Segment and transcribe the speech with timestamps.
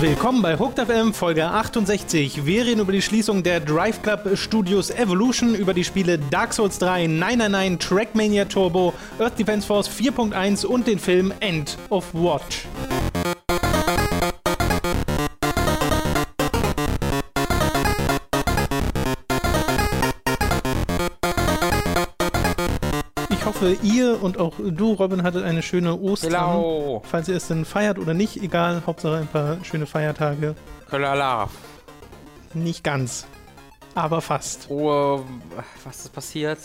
[0.00, 2.44] Willkommen bei Hooked FM Folge 68.
[2.44, 6.78] Wir reden über die Schließung der Drive Club Studios Evolution, über die Spiele Dark Souls
[6.78, 12.66] 3, 999, Trackmania Turbo, Earth Defense Force 4.1 und den Film End of Watch.
[23.64, 26.32] Hoffe, ihr und auch du, Robin, hattet eine schöne Ostern.
[26.32, 27.02] Hello.
[27.04, 30.54] Falls ihr es denn feiert oder nicht, egal, Hauptsache ein paar schöne Feiertage.
[30.88, 31.50] Kölalaf.
[32.52, 33.26] Nicht ganz,
[33.94, 34.66] aber fast.
[34.70, 35.24] Oh,
[35.84, 36.58] was ist passiert?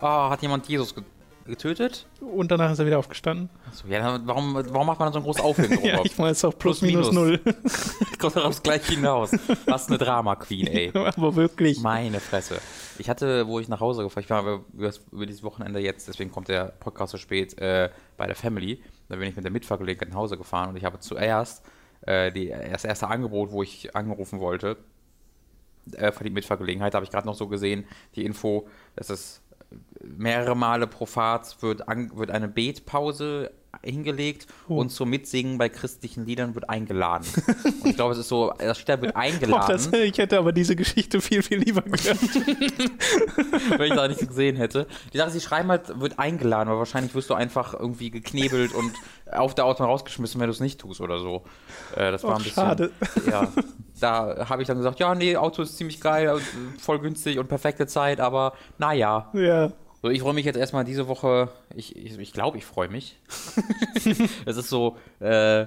[0.00, 0.94] Oh, hat jemand Jesus
[1.44, 2.06] getötet?
[2.20, 3.50] Und danach ist er wieder aufgestanden.
[3.68, 5.78] Achso, ja, warum, warum macht man dann so ein großes Aufheben?
[5.84, 7.44] Ja, ich meine, es ist auch plus, Plus, minus, minus.
[7.44, 7.54] null.
[8.18, 9.32] Kommt daraus gleich hinaus.
[9.66, 10.90] Was eine Drama-Queen, ey.
[10.94, 11.80] aber wirklich.
[11.80, 12.58] Meine Fresse.
[12.98, 16.08] Ich hatte, wo ich nach Hause gefahren, ich war über, über, über dieses Wochenende jetzt,
[16.08, 18.82] deswegen kommt der Podcast so spät, äh, bei der Family.
[19.08, 21.64] Da bin ich mit der Mitfahrgelegenheit nach Hause gefahren und ich habe zuerst
[22.02, 24.76] äh, die, das erste Angebot, wo ich angerufen wollte,
[25.92, 27.84] äh, für die Mitfahrgelegenheit, da habe ich gerade noch so gesehen,
[28.14, 29.42] die Info, dass es
[30.02, 33.50] mehrere Male pro Fahrt wird, an, wird eine Betpause
[33.82, 34.76] hingelegt Oh.
[34.80, 37.26] und zum Mitsingen bei christlichen Liedern wird eingeladen.
[37.82, 39.66] und ich glaube, es ist so, das steht da, wird eingeladen.
[39.68, 42.18] das, ich hätte aber diese Geschichte viel, viel lieber gehört.
[43.78, 44.86] wenn ich da nicht gesehen hätte.
[45.12, 48.92] Die Sache sie schreiben halt, wird eingeladen, aber wahrscheinlich wirst du einfach irgendwie geknebelt und
[49.30, 51.44] auf der Autobahn rausgeschmissen, wenn du es nicht tust oder so.
[51.96, 52.54] Äh, das war Och, ein bisschen.
[52.64, 52.90] schade.
[53.30, 53.48] Ja,
[54.00, 56.38] da habe ich dann gesagt, ja, nee, Auto ist ziemlich geil,
[56.78, 59.30] voll günstig und perfekte Zeit, aber naja.
[59.34, 59.72] ja.
[60.04, 61.48] So, ich freue mich jetzt erstmal diese Woche.
[61.74, 63.18] Ich glaube, ich, ich, glaub, ich freue mich.
[64.44, 65.64] es ist so äh,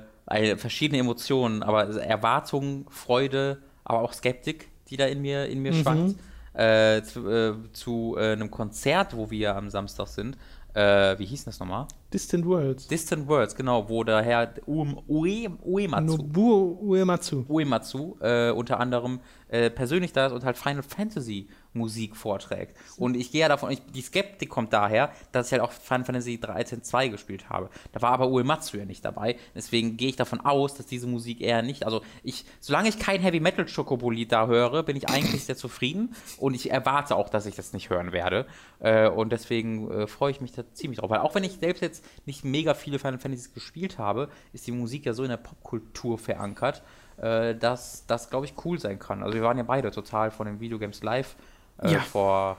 [0.57, 6.19] verschiedene Emotionen, aber Erwartung, Freude, aber auch Skeptik, die da in mir, in mir schwankt.
[6.53, 10.37] Äh, zu äh, zu äh, einem Konzert, wo wir am Samstag sind.
[10.75, 11.87] Äh, wie hieß das nochmal?
[12.13, 12.87] Distant Worlds.
[12.87, 17.43] Distant Words, genau, wo der Herr Uem- Ue, Uematsu, Nobuo Uematsu.
[17.49, 21.47] Uematsu äh, unter anderem persönlich da ist und halt Final Fantasy
[21.77, 22.75] Musik vorträgt.
[22.97, 26.05] Und ich gehe ja davon, ich, die Skeptik kommt daher, dass ich halt auch Final
[26.05, 27.69] Fantasy 13 2 gespielt habe.
[27.91, 29.37] Da war aber Uematsu ja nicht dabei.
[29.55, 33.21] Deswegen gehe ich davon aus, dass diese Musik eher nicht, also ich, solange ich kein
[33.21, 37.45] Heavy Metal Schokobolit da höre, bin ich eigentlich sehr zufrieden und ich erwarte auch, dass
[37.45, 38.45] ich das nicht hören werde.
[38.79, 41.09] Äh, und deswegen äh, freue ich mich da ziemlich drauf.
[41.09, 44.71] Weil auch wenn ich selbst jetzt nicht mega viele Final Fantasies gespielt habe, ist die
[44.71, 46.83] Musik ja so in der Popkultur verankert,
[47.17, 49.23] äh, dass das, glaube ich, cool sein kann.
[49.23, 51.35] Also wir waren ja beide total von den Videogames live
[51.81, 51.99] äh, Ja.
[51.99, 52.57] vor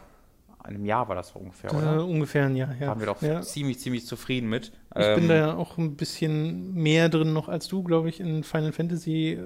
[0.63, 2.05] einem Jahr war das ungefähr, Äh, oder?
[2.05, 2.89] ungefähr ein Jahr, ja.
[2.89, 3.41] Waren wir doch ja.
[3.41, 4.73] ziemlich, ziemlich zufrieden mit.
[4.95, 8.21] Ich Ähm, bin da ja auch ein bisschen mehr drin noch als du, glaube ich,
[8.21, 9.33] in Final Fantasy.
[9.33, 9.39] äh,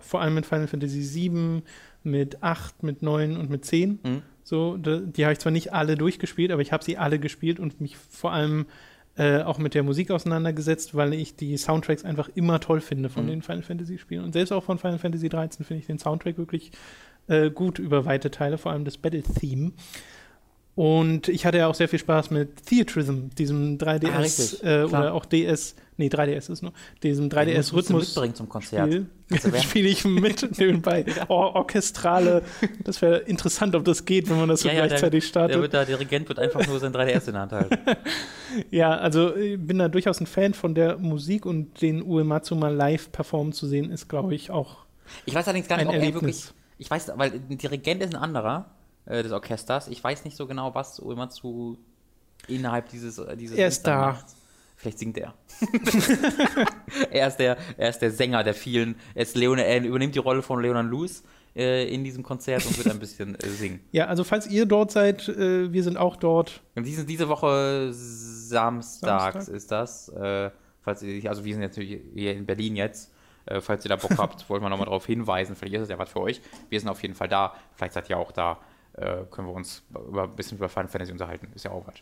[0.00, 1.62] Vor allem mit Final Fantasy 7,
[2.02, 3.98] mit 8, mit 9 und mit 10.
[4.02, 4.22] Mhm.
[4.42, 7.58] So, da- die habe ich zwar nicht alle durchgespielt, aber ich habe sie alle gespielt
[7.58, 8.66] und mich vor allem
[9.16, 13.24] äh, auch mit der Musik auseinandergesetzt, weil ich die Soundtracks einfach immer toll finde von
[13.26, 13.28] Mhm.
[13.28, 14.24] den Final Fantasy Spielen.
[14.24, 16.72] Und selbst auch von Final Fantasy 13 finde ich den Soundtrack wirklich
[17.28, 19.72] äh, gut über weite Teile, vor allem das Battle Theme.
[20.76, 25.14] Und ich hatte ja auch sehr viel Spaß mit Theatrism, diesem 3DS Ah, äh, oder
[25.14, 28.06] auch DS, nee, 3DS ist nur, diesem musst du 3DS-Rhythmus.
[28.08, 28.88] mitbringen zum Konzert.
[28.92, 29.06] Spiel.
[29.62, 31.04] Spiele ich mit nebenbei.
[31.28, 32.42] Or orchestrale.
[32.82, 35.72] Das wäre interessant, ob das geht, wenn man das so Ja, ja, gleichzeitig der, startet.
[35.72, 37.78] der, der Dirigent wird einfach nur sein 3DS in der Hand halten.
[38.70, 42.72] Ja, also ich bin da durchaus ein Fan von der Musik und den Uematsu mal
[42.72, 44.84] live performen zu sehen, ist, glaube ich, auch.
[45.26, 46.52] Ich weiß allerdings gar nicht, ob er wirklich.
[46.78, 48.70] Ich weiß, weil ein Dirigent ist ein anderer
[49.06, 49.88] äh, des Orchesters.
[49.88, 51.76] Ich weiß nicht so genau, was Uematsu
[52.48, 54.12] innerhalb dieses äh, dieses Er ist da.
[54.12, 54.26] macht.
[54.76, 55.34] Vielleicht singt er.
[57.10, 58.96] er, ist der, er ist der Sänger der vielen.
[59.14, 61.22] Er, ist Leon, er übernimmt die Rolle von Leonard Lewis
[61.54, 63.80] äh, in diesem Konzert und wird ein bisschen äh, singen.
[63.92, 66.60] Ja, also falls ihr dort seid, äh, wir sind auch dort.
[66.74, 69.54] Und diese, diese Woche samstags Samstag?
[69.54, 70.08] ist das.
[70.08, 70.50] Äh,
[70.82, 73.12] falls ihr, also wir sind jetzt natürlich hier in Berlin jetzt.
[73.46, 75.56] Äh, falls ihr da Bock habt, wollten wir nochmal darauf hinweisen.
[75.56, 76.40] Vielleicht ist es ja was für euch.
[76.68, 77.54] Wir sind auf jeden Fall da.
[77.74, 78.58] Vielleicht seid ihr auch da.
[78.94, 81.48] Äh, können wir uns über, ein bisschen über Final Fantasy unterhalten.
[81.54, 81.96] Ist ja auch was.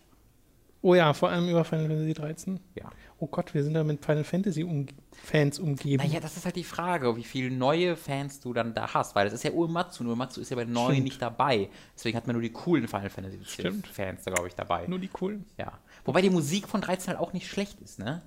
[0.85, 2.61] Oh ja, vor allem über Final Fantasy 13.
[2.75, 2.91] Ja.
[3.21, 6.03] Oh Gott, wir sind da mit Final Fantasy um Fans umgeben.
[6.03, 9.15] Naja, das ist halt die Frage, wie viele neue Fans du dann da hast.
[9.15, 10.03] Weil das ist ja Uematsu.
[10.03, 11.05] Uematsu ist ja bei neuen Stimmt.
[11.05, 11.69] nicht dabei.
[11.95, 13.87] Deswegen hat man nur die coolen Final Fantasy Stimmt.
[13.87, 14.87] Fans da, glaube ich, dabei.
[14.89, 15.45] Nur die coolen.
[15.57, 15.79] Ja.
[16.05, 18.23] Wobei die Musik von 13 halt auch nicht schlecht ist, ne?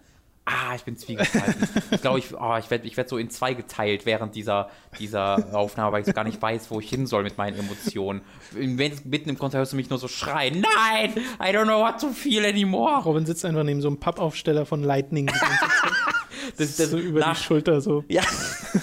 [0.45, 1.67] Ah, ich bin zwiegespalten.
[1.89, 4.69] ich glaube, ich, oh, ich werde ich werd so in zwei geteilt während dieser,
[4.99, 8.21] dieser Aufnahme, weil ich so gar nicht weiß, wo ich hin soll mit meinen Emotionen.
[8.51, 11.99] Wenn mitten im Konzert hörst du mich nur so schreien, nein, I don't know what
[11.99, 13.01] to feel anymore.
[13.03, 15.31] Robin sitzt einfach neben so einem Pappaufsteller von Lightning.
[16.57, 18.03] Das, das so über nach, die Schulter so.
[18.07, 18.23] Ja,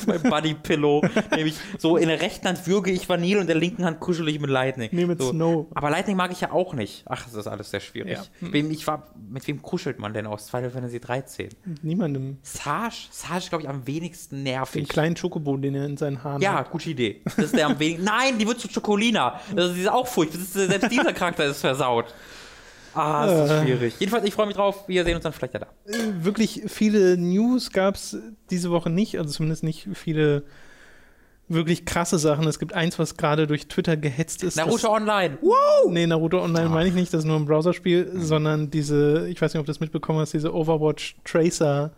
[0.07, 1.03] mein Buddy Pillow.
[1.37, 4.29] nämlich so in der rechten Hand würge ich Vanille und in der linken Hand kuschel
[4.29, 4.89] ich mit Lightning.
[4.93, 5.31] Nee, mit so.
[5.31, 5.67] Snow.
[5.75, 7.05] Aber Lightning mag ich ja auch nicht.
[7.07, 8.13] Ach, das ist alles sehr schwierig.
[8.13, 8.25] Ja.
[8.41, 11.49] Wem, ich war, mit wem kuschelt man denn aus Final Fantasy 13?
[11.83, 12.39] Niemandem.
[12.43, 12.95] Sage?
[13.11, 14.85] Sage ist, glaube ich, am wenigsten nervig.
[14.85, 16.67] Den kleinen Schokobo, den er in seinen Haaren ja, hat.
[16.67, 17.23] Ja, gute Idee.
[17.25, 18.05] Das ist der am wenigsten.
[18.05, 19.41] Nein, die wird zu Chocolina.
[19.55, 20.41] Das ist auch furchtbar.
[20.41, 22.15] Selbst dieser Charakter ist versaut.
[22.95, 23.63] Ah, das ist äh.
[23.63, 23.95] schwierig.
[23.99, 24.89] Jedenfalls, ich freue mich drauf.
[24.89, 25.67] Wir sehen uns dann vielleicht ja da.
[25.87, 28.17] Äh, wirklich viele News gab es
[28.51, 29.19] diese Woche nicht.
[29.19, 30.45] Also zumindest nicht viele
[31.49, 32.47] wirklich krasse Sachen.
[32.47, 34.57] Es gibt eins, was gerade durch Twitter gehetzt ist.
[34.57, 35.39] Naruto Online.
[35.41, 35.91] Wow!
[35.91, 37.13] Nee, Naruto Online meine ich nicht.
[37.13, 38.21] Das ist nur ein Browserspiel, mhm.
[38.23, 41.93] sondern diese, ich weiß nicht, ob du das mitbekommen hast, diese Overwatch Tracer.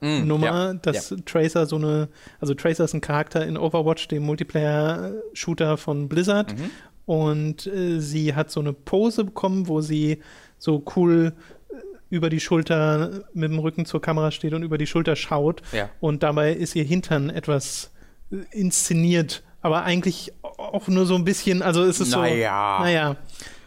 [0.00, 1.16] Mm, Nummer, ja, dass ja.
[1.24, 2.08] Tracer so eine,
[2.38, 6.52] also Tracer ist ein Charakter in Overwatch, dem Multiplayer-Shooter von Blizzard.
[6.52, 6.70] Mhm
[7.06, 10.20] und äh, sie hat so eine Pose bekommen, wo sie
[10.58, 11.32] so cool
[11.70, 11.74] äh,
[12.10, 15.62] über die Schulter mit dem Rücken zur Kamera steht und über die Schulter schaut.
[15.72, 15.88] Ja.
[16.00, 17.92] Und dabei ist ihr Hintern etwas
[18.30, 22.76] äh, inszeniert, aber eigentlich auch nur so ein bisschen, also ist es naja.
[22.78, 22.84] so.
[22.84, 23.16] Naja.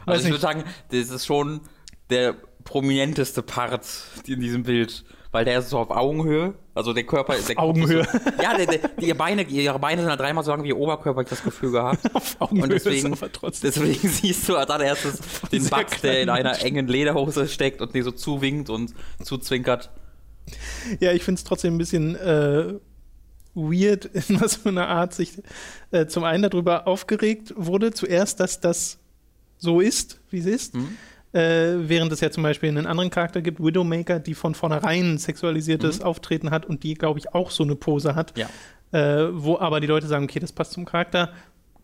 [0.06, 1.62] Also ich würde sagen, das ist schon
[2.10, 3.86] der prominenteste Part
[4.28, 6.56] in diesem Bild weil der ist so auf Augenhöhe.
[6.74, 7.56] Also der Körper ist.
[7.58, 8.04] Augenhöhe.
[8.04, 10.78] So, ja, der, der, die, Beine, ihre Beine sind halt dreimal so lang wie ihr
[10.78, 12.00] Oberkörper, ich das Gefühl gehabt.
[12.16, 13.16] auf Augenhöhe Und deswegen,
[13.62, 15.20] deswegen siehst du als allererstes
[15.52, 18.94] den Bugs, der in einer engen Lederhose steckt und die so zuwinkt und
[19.24, 19.92] zuzwinkert.
[21.00, 22.74] Ja, ich finde es trotzdem ein bisschen äh,
[23.54, 25.34] weird, in was für einer Art sich
[25.92, 27.92] äh, zum einen darüber aufgeregt wurde.
[27.92, 28.98] Zuerst, dass das
[29.60, 30.76] so ist, wie es ist.
[30.76, 30.98] Mhm.
[31.32, 36.00] Äh, während es ja zum Beispiel einen anderen Charakter gibt, Widowmaker, die von vornherein sexualisiertes
[36.00, 36.06] mhm.
[36.06, 38.36] Auftreten hat und die, glaube ich, auch so eine Pose hat.
[38.38, 38.50] Ja.
[38.92, 41.32] Äh, wo aber die Leute sagen, okay, das passt zum Charakter,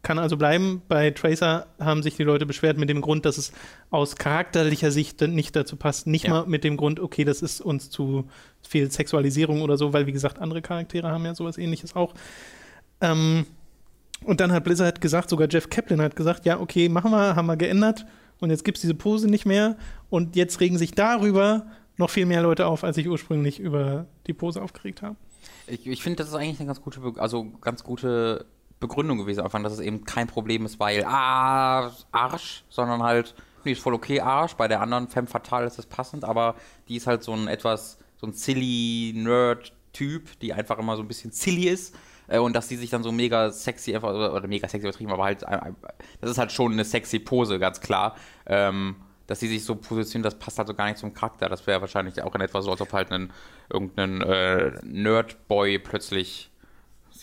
[0.02, 0.82] kann also bleiben.
[0.88, 3.52] Bei Tracer haben sich die Leute beschwert mit dem Grund, dass es
[3.92, 6.08] aus charakterlicher Sicht nicht dazu passt.
[6.08, 6.32] Nicht ja.
[6.32, 8.28] mal mit dem Grund, okay, das ist uns zu
[8.68, 12.16] viel Sexualisierung oder so, weil wie gesagt, andere Charaktere haben ja sowas ähnliches auch.
[13.02, 13.46] Ähm,
[14.24, 17.46] und dann hat Blizzard gesagt, sogar Jeff Kaplan hat gesagt, ja, okay, machen wir, haben
[17.46, 18.06] wir geändert
[18.40, 19.78] und jetzt gibt es diese Pose nicht mehr
[20.10, 21.68] und jetzt regen sich darüber
[21.98, 25.18] noch viel mehr Leute auf, als sich ursprünglich über die Pose aufgeregt haben.
[25.68, 28.46] Ich, ich finde, das ist eigentlich eine ganz gute, also ganz gute
[28.80, 33.34] Begründung gewesen, einfach, dass es eben kein Problem ist, weil ah, Arsch, sondern halt,
[33.64, 34.56] nee, ist voll okay, Arsch.
[34.56, 36.56] Bei der anderen Femme Fatale ist es passend, aber
[36.88, 41.08] die ist halt so ein etwas, so ein silly Nerd-Typ, die einfach immer so ein
[41.08, 41.96] bisschen silly ist
[42.28, 45.12] äh, und dass die sich dann so mega sexy einfach, oder, oder mega sexy übertrieben,
[45.12, 45.44] aber halt,
[46.22, 48.16] das ist halt schon eine sexy Pose, ganz klar.
[48.46, 48.96] Ähm,
[49.28, 51.50] dass sie sich so positionieren, das passt halt so gar nicht zum Charakter.
[51.50, 53.32] Das wäre wahrscheinlich auch in etwa so, als ob halt ein,
[53.72, 56.52] irgendein äh, Nerdboy plötzlich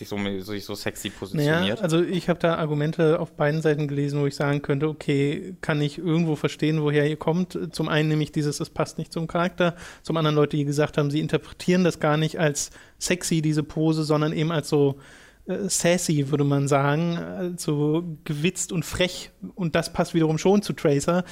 [0.07, 1.61] sich so, sich so sexy positioniert.
[1.61, 5.55] Naja, also ich habe da Argumente auf beiden Seiten gelesen, wo ich sagen könnte, okay,
[5.61, 7.57] kann ich irgendwo verstehen, woher ihr kommt.
[7.71, 9.75] Zum einen nämlich dieses, es passt nicht zum Charakter.
[10.01, 14.03] Zum anderen Leute, die gesagt haben, sie interpretieren das gar nicht als sexy, diese Pose,
[14.03, 14.99] sondern eben als so
[15.45, 19.31] äh, sassy, würde man sagen, also gewitzt und frech.
[19.55, 21.23] Und das passt wiederum schon zu Tracer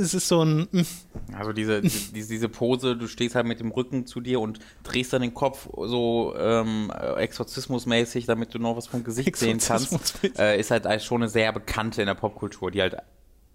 [0.00, 0.68] es ist so ein.
[0.70, 0.86] Hm.
[1.36, 5.12] Also diese, diese, diese Pose, du stehst halt mit dem Rücken zu dir und drehst
[5.12, 10.58] dann den Kopf so ähm, exorzismusmäßig, damit du noch was vom Gesicht sehen kannst, äh,
[10.58, 12.96] ist halt schon eine sehr bekannte in der Popkultur, die halt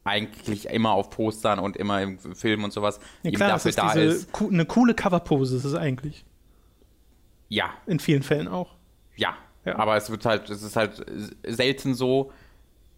[0.04, 3.92] eigentlich immer auf Postern und immer im Film und sowas ja, klar, dafür ist da
[3.94, 4.30] ist.
[4.40, 6.24] Eine coole Coverpose ist es eigentlich.
[7.50, 7.72] Ja.
[7.88, 8.76] In vielen Fällen auch.
[9.16, 9.36] Ja.
[9.66, 9.78] ja.
[9.78, 11.04] Aber es wird halt, es ist halt
[11.44, 12.32] selten so,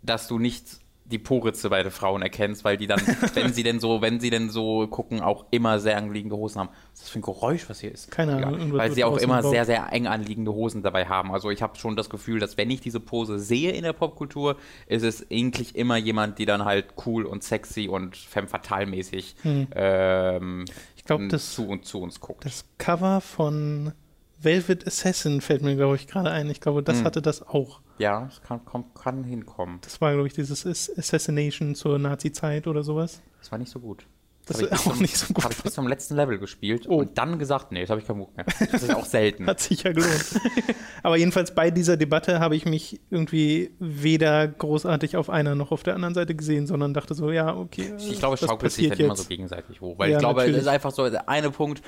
[0.04, 3.00] dass du nichts die Poritze bei den Frauen erkennst, weil die dann,
[3.34, 6.70] wenn sie denn so, wenn sie denn so gucken, auch immer sehr anliegende Hosen haben.
[6.70, 8.12] Was ist das für ein Geräusch, was hier ist?
[8.12, 8.72] Keine Ahnung.
[8.72, 11.32] Ja, weil sie auch immer sehr, sehr eng anliegende Hosen dabei haben.
[11.32, 14.58] Also ich habe schon das Gefühl, dass wenn ich diese Pose sehe in der Popkultur,
[14.88, 19.36] ist es eigentlich immer jemand, die dann halt cool und sexy und femme fatale mäßig
[19.42, 19.68] hm.
[19.74, 20.66] ähm,
[20.96, 22.44] ich glaub, das, zu, und zu uns guckt.
[22.44, 23.94] Das Cover von
[24.40, 26.50] Velvet Assassin fällt mir, glaube ich, gerade ein.
[26.50, 27.06] Ich glaube, das hm.
[27.06, 27.82] hatte das auch.
[27.98, 29.80] Ja, das kann, kann, kann hinkommen.
[29.82, 33.22] Das war, glaube ich, dieses Assassination zur Nazi-Zeit oder sowas.
[33.40, 34.06] Das war nicht so gut.
[34.48, 35.44] Das, ist auch nicht so gut.
[35.44, 37.00] Habe ich bis zum letzten Level gespielt oh.
[37.00, 38.46] und dann gesagt, nee, jetzt habe ich keinen Bock mehr.
[38.72, 39.46] Das ist auch selten.
[39.48, 40.42] Hat sich ja gelohnt.
[41.04, 45.84] Aber jedenfalls bei dieser Debatte habe ich mich irgendwie weder großartig auf einer noch auf
[45.84, 47.94] der anderen Seite gesehen, sondern dachte so, ja, okay.
[47.98, 50.00] Ich glaube, es schaukelt sich dann immer so gegenseitig hoch.
[50.00, 51.82] Weil ja, ich glaube, es ist einfach so, der eine Punkt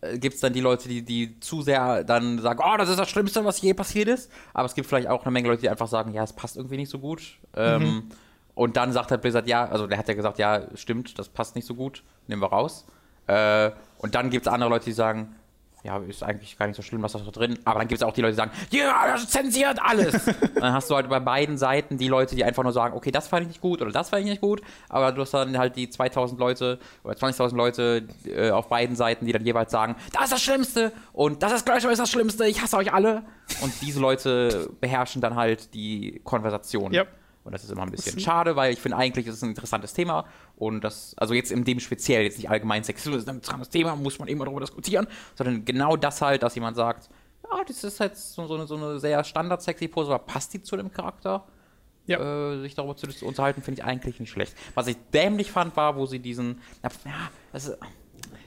[0.00, 2.98] äh, gibt es dann die Leute, die, die zu sehr dann sagen, oh, das ist
[2.98, 4.30] das Schlimmste, was je passiert ist.
[4.52, 6.76] Aber es gibt vielleicht auch eine Menge Leute, die einfach sagen, ja, es passt irgendwie
[6.76, 7.38] nicht so gut.
[7.56, 8.02] Ähm, mhm.
[8.54, 11.56] Und dann sagt halt Blizzard, ja, also der hat ja gesagt, ja, stimmt, das passt
[11.56, 12.86] nicht so gut, nehmen wir raus.
[13.26, 15.34] Äh, und dann gibt es andere Leute, die sagen,
[15.84, 17.58] ja, ist eigentlich gar nicht so schlimm, was da so drin.
[17.64, 20.26] Aber dann gibt es auch die Leute, die sagen, ja, das zensiert alles.
[20.54, 23.26] dann hast du halt bei beiden Seiten die Leute, die einfach nur sagen, okay, das
[23.26, 24.62] fand ich nicht gut oder das fand ich nicht gut.
[24.88, 29.26] Aber du hast dann halt die 2000 Leute oder 20.000 Leute äh, auf beiden Seiten,
[29.26, 32.46] die dann jeweils sagen, das ist das Schlimmste und das ist gleich ist das Schlimmste,
[32.46, 33.24] ich hasse euch alle.
[33.60, 36.92] Und diese Leute beherrschen dann halt die Konversation.
[36.92, 37.06] Ja.
[37.44, 39.92] Und das ist immer ein bisschen schade, weil ich finde eigentlich ist es ein interessantes
[39.92, 43.68] Thema und das, also jetzt in dem speziell, jetzt nicht allgemein Sexismus ist ein interessantes
[43.68, 47.10] Thema, muss man immer darüber diskutieren, sondern genau das halt, dass jemand sagt,
[47.42, 50.62] ja, das ist halt so, so eine, so eine sehr standard-sexy Pose, aber passt die
[50.62, 51.44] zu dem Charakter?
[52.06, 52.52] Ja.
[52.54, 54.56] Äh, sich darüber zu unterhalten, finde ich eigentlich nicht schlecht.
[54.74, 56.90] Was ich dämlich fand, war, wo sie diesen, ja,
[57.52, 57.78] das ist,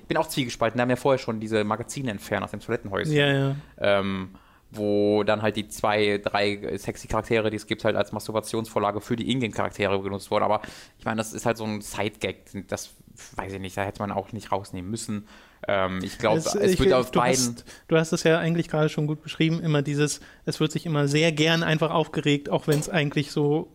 [0.01, 3.13] ich bin auch zwiegespalten, da haben ja vorher schon diese Magazine entfernt aus dem Toilettenhäuschen
[3.13, 3.55] Ja, ja.
[3.77, 4.35] ähm,
[4.75, 9.15] wo dann halt die zwei, drei sexy Charaktere, die es gibt, halt als Masturbationsvorlage für
[9.15, 10.43] die Ingame-Charaktere genutzt wurden.
[10.43, 10.61] Aber
[10.99, 12.67] ich meine, das ist halt so ein Side-Gag.
[12.67, 12.91] Das
[13.35, 15.27] weiß ich nicht, da hätte man auch nicht rausnehmen müssen.
[15.67, 17.55] Ähm, ich glaube, es, ich- wird auf du beiden.
[17.55, 20.85] Hast, du hast es ja eigentlich gerade schon gut beschrieben, immer dieses, es wird sich
[20.85, 23.71] immer sehr gern einfach aufgeregt, auch wenn es eigentlich so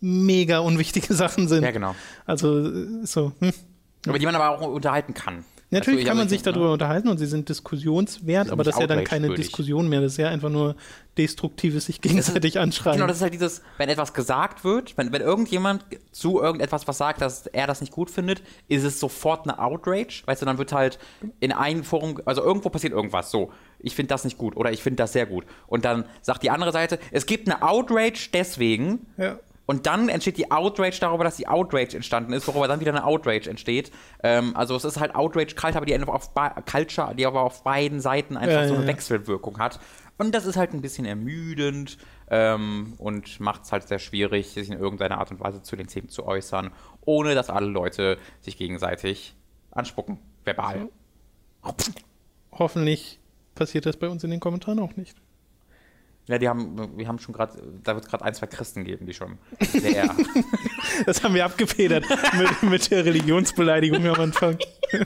[0.00, 1.62] mega unwichtige Sachen sind.
[1.64, 1.94] ja, genau.
[2.26, 3.52] Also äh, so, hm.
[4.06, 5.44] Aber die man aber auch unterhalten kann.
[5.72, 6.52] Natürlich Also, kann man sich ich- ne?
[6.52, 9.32] darüber unterhalten und sie sind diskussionswert, Sind aber das ist ja dann keine.
[9.34, 10.74] Diskussion mehr, das ist ja einfach nur
[11.16, 12.96] destruktives sich gegenseitig anschreien.
[12.96, 16.98] Genau, das ist halt dieses, wenn etwas gesagt wird, wenn, wenn irgendjemand zu irgendetwas was
[16.98, 20.22] sagt, dass er das nicht gut findet, ist es sofort eine Outrage.
[20.26, 20.98] Weißt du, dann wird halt
[21.38, 24.82] in einem Forum, also irgendwo passiert irgendwas, so, ich finde das nicht gut oder ich
[24.82, 25.44] finde das sehr gut.
[25.68, 29.38] Und dann sagt die andere Seite, es gibt eine Outrage deswegen, ja.
[29.70, 33.04] Und dann entsteht die Outrage darüber, dass die Outrage entstanden ist, worüber dann wieder eine
[33.04, 33.92] Outrage entsteht.
[34.20, 36.34] Ähm, also es ist halt Outrage Culture, aber die einfach auf
[36.64, 38.88] Culture, die aber auf beiden Seiten einfach Ja, so eine ja.
[38.88, 39.78] Wechselwirkung hat.
[40.18, 41.98] Und das ist halt ein bisschen ermüdend
[42.32, 45.86] ähm, und macht es halt sehr schwierig, sich in irgendeiner Art und Weise zu den
[45.86, 46.72] Themen zu äußern,
[47.02, 49.36] ohne dass alle Leute sich gegenseitig
[49.70, 50.88] anspucken, verbal.
[52.50, 53.20] Hoffentlich
[53.54, 55.16] passiert das bei uns in den Kommentaren auch nicht.
[56.30, 59.04] Ja, die haben, wir haben schon gerade, da wird es gerade ein, zwei Christen geben,
[59.04, 60.14] die schon sehr
[61.04, 62.04] Das haben wir abgefedert
[62.38, 64.56] mit, mit der Religionsbeleidigung am Anfang.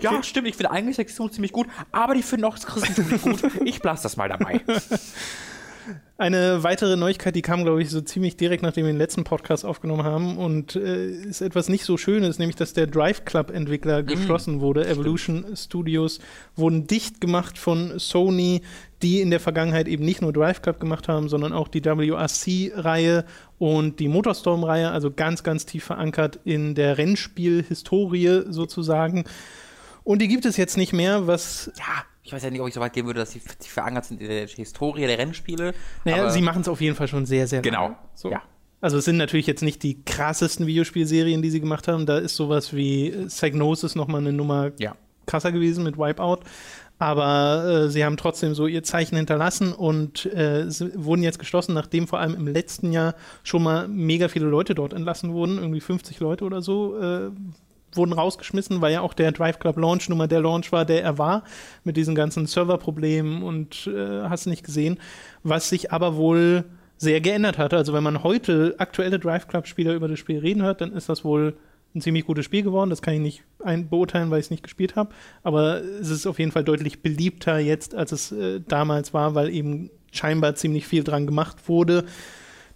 [0.00, 3.22] Ja, stimmt, ich finde eigentlich Sexismus ziemlich gut, aber die finden auch das Christentum nicht
[3.22, 3.42] gut.
[3.64, 4.60] Ich blasse das mal dabei.
[6.16, 9.64] Eine weitere Neuigkeit, die kam, glaube ich, so ziemlich direkt, nachdem wir den letzten Podcast
[9.64, 14.02] aufgenommen haben und äh, ist etwas nicht so Schönes, nämlich dass der Drive Club Entwickler
[14.02, 14.86] geschlossen wurde.
[14.86, 16.20] Evolution Studios
[16.56, 18.62] wurden dicht gemacht von Sony,
[19.02, 23.24] die in der Vergangenheit eben nicht nur Drive Club gemacht haben, sondern auch die WRC-Reihe
[23.58, 29.24] und die Motorstorm-Reihe, also ganz, ganz tief verankert in der Rennspiel-Historie sozusagen.
[30.04, 32.74] Und die gibt es jetzt nicht mehr, was Ja, ich weiß ja nicht, ob ich
[32.74, 35.74] so weit gehen würde, dass sie verankert sind in der Historie der Rennspiele.
[36.04, 37.96] Naja, sie machen es auf jeden Fall schon sehr, sehr Genau, lange.
[38.14, 38.30] So.
[38.30, 38.42] ja.
[38.80, 42.04] Also es sind natürlich jetzt nicht die krassesten Videospielserien, die sie gemacht haben.
[42.06, 44.94] Da ist sowas wie äh, Psygnosis nochmal eine Nummer Ja.
[45.26, 46.40] krasser gewesen mit Wipeout.
[46.98, 51.74] Aber äh, sie haben trotzdem so ihr Zeichen hinterlassen und äh, sie wurden jetzt geschlossen,
[51.74, 55.58] nachdem vor allem im letzten Jahr schon mal mega viele Leute dort entlassen wurden.
[55.58, 57.30] Irgendwie 50 Leute oder so äh,
[57.96, 61.02] wurden rausgeschmissen, weil ja auch der Drive Club Launch nun mal der Launch war, der
[61.02, 61.44] er war,
[61.84, 64.98] mit diesen ganzen Serverproblemen und äh, hast nicht gesehen.
[65.42, 66.64] Was sich aber wohl
[66.96, 67.76] sehr geändert hatte.
[67.76, 71.08] Also wenn man heute aktuelle Drive Club Spieler über das Spiel reden hört, dann ist
[71.08, 71.56] das wohl
[71.94, 72.90] ein ziemlich gutes Spiel geworden.
[72.90, 73.42] Das kann ich nicht
[73.88, 75.10] beurteilen, weil ich es nicht gespielt habe.
[75.42, 79.50] Aber es ist auf jeden Fall deutlich beliebter jetzt, als es äh, damals war, weil
[79.50, 82.04] eben scheinbar ziemlich viel dran gemacht wurde.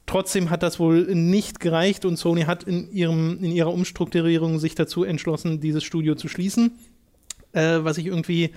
[0.09, 4.75] Trotzdem hat das wohl nicht gereicht und Sony hat in, ihrem, in ihrer Umstrukturierung sich
[4.75, 6.73] dazu entschlossen, dieses Studio zu schließen.
[7.53, 8.51] Äh, was ich irgendwie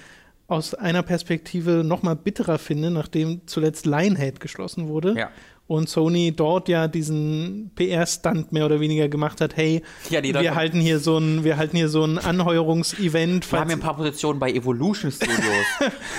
[0.48, 5.29] aus einer Perspektive noch mal bitterer finde, nachdem zuletzt Lionhead geschlossen wurde Ja.
[5.67, 9.55] und Sony dort ja diesen PR-Stunt mehr oder weniger gemacht hat.
[9.55, 13.50] Hey, Ja, wir halten hier so ein, wir halten hier so ein Anheuerungsevent.
[13.50, 15.38] Wir haben ja ein paar Positionen bei Evolution Studios.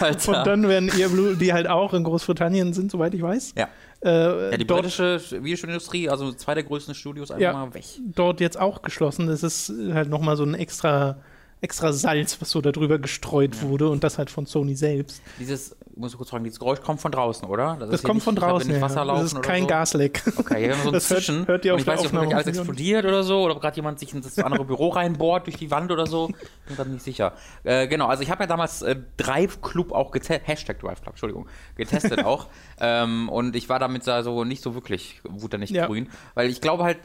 [0.26, 0.90] Und dann werden
[1.38, 3.54] die halt auch in Großbritannien sind, soweit ich weiß.
[3.56, 3.68] ja.
[4.04, 7.52] Äh, ja, die britische Videospielindustrie, also zwei der größten Studios, einfach Ja.
[7.52, 7.84] mal weg.
[8.14, 9.26] dort jetzt auch geschlossen.
[9.28, 11.18] Das ist halt noch mal so ein extra,
[11.60, 15.22] extra Salz, was so darüber gestreut wurde und das halt von Sony selbst.
[15.38, 17.76] Dieses, ich muss kurz fragen, dieses Geräusch kommt von draußen, oder?
[17.78, 18.66] Das hier kommt nicht- von da draußen.
[18.70, 18.88] nicht Ja.
[18.88, 19.68] Das ist kein so.
[19.68, 20.22] Gasleck.
[20.36, 21.46] Okay, wir haben so ein Das hört- Zwischen.
[21.46, 23.76] hört ihr auf ich weiß nicht, ob Aufnahme alles explodiert oder so, oder ob gerade
[23.76, 26.28] jemand sich in das andere Büro reinbohrt durch die Wand oder so.
[26.66, 27.34] Bin gerade nicht sicher.
[27.64, 31.14] Äh, genau, also ich habe ja damals äh, Drive Club auch getestet, Hashtag Drive Club,
[31.14, 31.46] Entschuldigung,
[31.76, 32.46] getestet auch.
[32.80, 35.86] Ähm, und ich war damit da so nicht so wirklich, wurde da nicht Ja.
[35.86, 36.98] grün, weil ich glaube halt,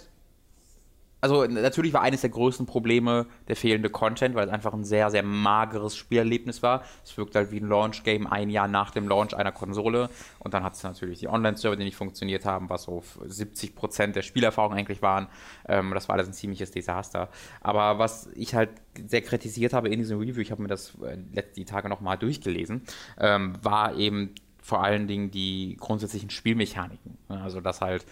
[1.20, 5.10] also natürlich war eines der größten Probleme der fehlende Content, weil es einfach ein sehr,
[5.10, 6.84] sehr mageres Spielerlebnis war.
[7.04, 10.10] Es wirkt halt wie ein Launch-Game ein Jahr nach dem Launch einer Konsole.
[10.40, 14.22] Und dann hat es natürlich die Online-Server, die nicht funktioniert haben, was so 70% der
[14.22, 15.28] Spielerfahrung eigentlich waren.
[15.68, 17.30] Ähm, das war alles ein ziemliches Desaster.
[17.62, 18.70] Aber was ich halt
[19.08, 22.84] sehr kritisiert habe in diesem Review, ich habe mir das äh, die Tage nochmal durchgelesen,
[23.20, 27.18] ähm, war eben vor allen Dingen die grundsätzlichen Spielmechaniken.
[27.30, 28.06] Also, dass halt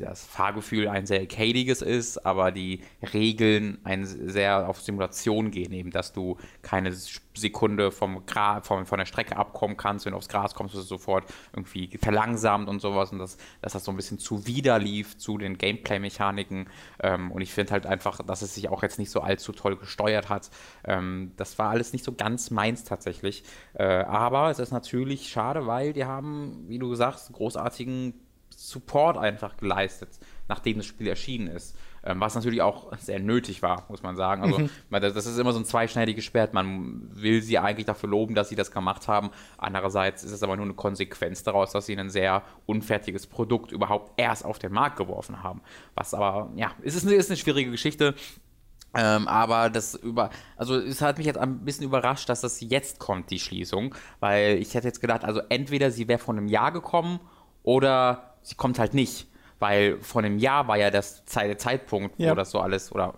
[0.00, 2.80] das Fahrgefühl ein sehr arcadiges ist, aber die
[3.12, 6.92] Regeln ein sehr auf Simulation gehen, eben, dass du keine
[7.34, 10.90] Sekunde vom Gra vom, von der Strecke abkommen kannst, wenn du aufs Gras kommst, wirst
[10.90, 15.18] du sofort irgendwie verlangsamt und sowas und das, dass das so ein bisschen zuwider lief
[15.18, 16.68] zu den Gameplay-Mechaniken
[17.00, 19.76] ähm, und ich finde halt einfach, dass es sich auch jetzt nicht so allzu toll
[19.76, 20.50] gesteuert hat.
[20.84, 23.44] Ähm, das war alles nicht so ganz meins tatsächlich,
[23.74, 28.14] äh, aber es ist natürlich schade, weil die haben, wie du sagst, großartigen
[28.68, 30.10] Support einfach geleistet,
[30.48, 31.76] nachdem das Spiel erschienen ist.
[32.04, 34.42] Ähm, was natürlich auch sehr nötig war, muss man sagen.
[34.42, 34.70] Also, mhm.
[34.90, 36.52] das ist immer so ein zweischneidiges Schwert.
[36.52, 39.30] Man will sie eigentlich dafür loben, dass sie das gemacht haben.
[39.56, 44.12] Andererseits ist es aber nur eine Konsequenz daraus, dass sie ein sehr unfertiges Produkt überhaupt
[44.16, 45.62] erst auf den Markt geworfen haben.
[45.94, 48.14] Was aber, ja, es ist eine, ist eine schwierige Geschichte.
[48.94, 52.98] Ähm, aber das über, also es hat mich jetzt ein bisschen überrascht, dass das jetzt
[52.98, 56.72] kommt, die Schließung, weil ich hätte jetzt gedacht, also entweder sie wäre vor einem Jahr
[56.72, 57.20] gekommen
[57.62, 59.26] oder sie kommt halt nicht,
[59.58, 62.30] weil vor einem Jahr war ja das Zeit, der Zeitpunkt, ja.
[62.30, 63.14] wo das so alles, oder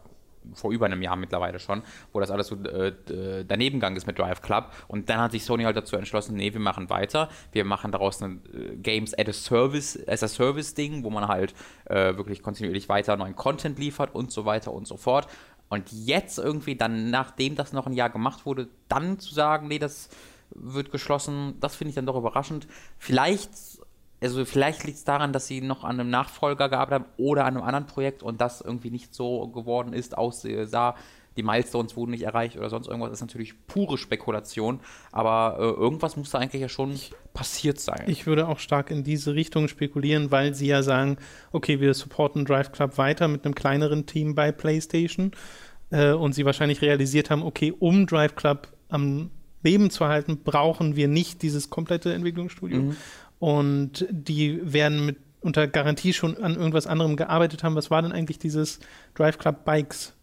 [0.53, 4.19] vor über einem Jahr mittlerweile schon, wo das alles so äh, daneben gegangen ist mit
[4.19, 4.71] Drive Club.
[4.89, 7.29] Und dann hat sich Sony halt dazu entschlossen, nee, wir machen weiter.
[7.53, 11.29] Wir machen daraus ein äh, Games as a Service, as a Service Ding, wo man
[11.29, 11.55] halt
[11.87, 15.29] äh, wirklich kontinuierlich weiter neuen Content liefert und so weiter und so fort.
[15.69, 19.79] Und jetzt irgendwie dann, nachdem das noch ein Jahr gemacht wurde, dann zu sagen, nee,
[19.79, 20.11] das
[20.51, 22.69] wird geschlossen, das finde ich dann doch überraschend.
[22.99, 23.51] Vielleicht
[24.25, 27.57] also vielleicht liegt es daran, dass sie noch an einem Nachfolger gearbeitet haben oder an
[27.57, 30.95] einem anderen Projekt und das irgendwie nicht so geworden ist, aussah,
[31.37, 34.81] die Milestones wurden nicht erreicht oder sonst irgendwas, das ist natürlich pure Spekulation,
[35.13, 36.99] aber äh, irgendwas muss da eigentlich ja schon
[37.33, 38.05] passiert sein.
[38.07, 41.19] Ich würde auch stark in diese Richtung spekulieren, weil sie ja sagen,
[41.53, 45.33] okay, wir supporten Drive Club weiter mit einem kleineren Team bei PlayStation
[45.91, 49.31] äh, und sie wahrscheinlich realisiert haben, okay, um Drive Club am
[49.65, 52.83] Leben zu halten, brauchen wir nicht dieses komplette Entwicklungsstudio.
[52.83, 52.97] Mhm.
[53.39, 57.75] Und die werden mit unter Garantie schon an irgendwas anderem gearbeitet haben.
[57.77, 58.81] Was war denn eigentlich dieses
[59.15, 60.15] Drive Club Bikes?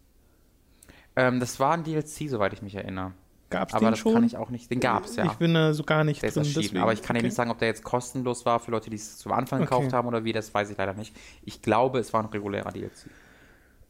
[1.14, 3.12] Ähm, das war ein DLC, soweit ich mich erinnere.
[3.52, 4.14] Gab es den schon?
[4.14, 4.70] kann ich auch nicht.
[4.70, 5.26] Den gab es, ja.
[5.26, 6.42] Ich bin da so gar nicht der drin.
[6.42, 7.22] Ist deswegen, aber ich kann okay.
[7.22, 9.68] dir nicht sagen, ob der jetzt kostenlos war für Leute, die es zum Anfang okay.
[9.68, 11.14] gekauft haben oder wie, das weiß ich leider nicht.
[11.44, 13.10] Ich glaube, es war ein regulärer DLC.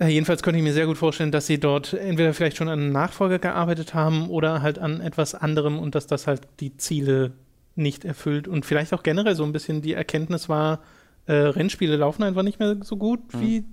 [0.00, 2.80] Äh, jedenfalls könnte ich mir sehr gut vorstellen, dass sie dort entweder vielleicht schon an
[2.80, 7.32] einem Nachfolger gearbeitet haben oder halt an etwas anderem und dass das halt die Ziele
[7.74, 8.48] nicht erfüllt.
[8.48, 10.80] Und vielleicht auch generell so ein bisschen die Erkenntnis war,
[11.26, 13.40] äh, Rennspiele laufen einfach nicht mehr so gut mhm.
[13.40, 13.64] wie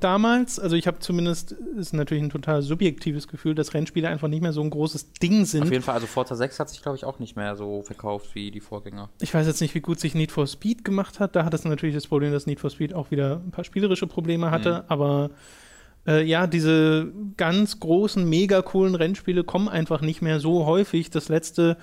[0.00, 0.58] damals.
[0.58, 4.52] Also ich habe zumindest, ist natürlich ein total subjektives Gefühl, dass Rennspiele einfach nicht mehr
[4.52, 5.64] so ein großes Ding sind.
[5.64, 8.34] Auf jeden Fall, also Forza 6 hat sich, glaube ich, auch nicht mehr so verkauft
[8.34, 9.08] wie die Vorgänger.
[9.20, 11.36] Ich weiß jetzt nicht, wie gut sich Need for Speed gemacht hat.
[11.36, 14.06] Da hat es natürlich das Problem, dass Need for Speed auch wieder ein paar spielerische
[14.06, 14.84] Probleme hatte, mhm.
[14.88, 15.30] aber
[16.06, 21.10] äh, ja, diese ganz großen, mega coolen Rennspiele kommen einfach nicht mehr so häufig.
[21.10, 21.78] Das letzte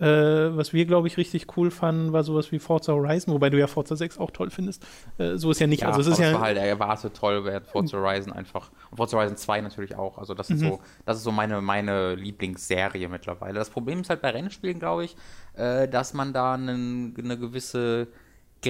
[0.00, 3.58] äh, was wir, glaube ich, richtig cool fanden, war sowas wie Forza Horizon, wobei du
[3.58, 4.84] ja Forza 6 auch toll findest.
[5.18, 5.82] Äh, so ist ja nicht.
[5.82, 6.32] Ja, also es ist ja.
[6.32, 8.70] war halt erwartet toll, wäre Forza Horizon einfach.
[8.90, 10.18] Und Forza Horizon 2 natürlich auch.
[10.18, 10.68] Also das ist mhm.
[10.68, 13.54] so, das ist so meine, meine Lieblingsserie mittlerweile.
[13.54, 15.16] Das Problem ist halt bei Rennspielen, glaube ich,
[15.54, 18.08] äh, dass man da eine gewisse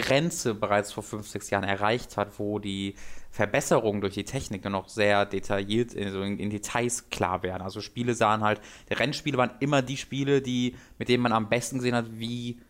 [0.01, 2.95] Grenze bereits vor fünf, sechs Jahren erreicht hat, wo die
[3.31, 7.63] Verbesserungen durch die Technik nur noch sehr detailliert in, so in, in, Details klar werden.
[7.63, 11.49] Also Spiele sahen halt, die Rennspiele waren immer die Spiele, die, mit denen man am
[11.49, 12.61] besten gesehen hat, wie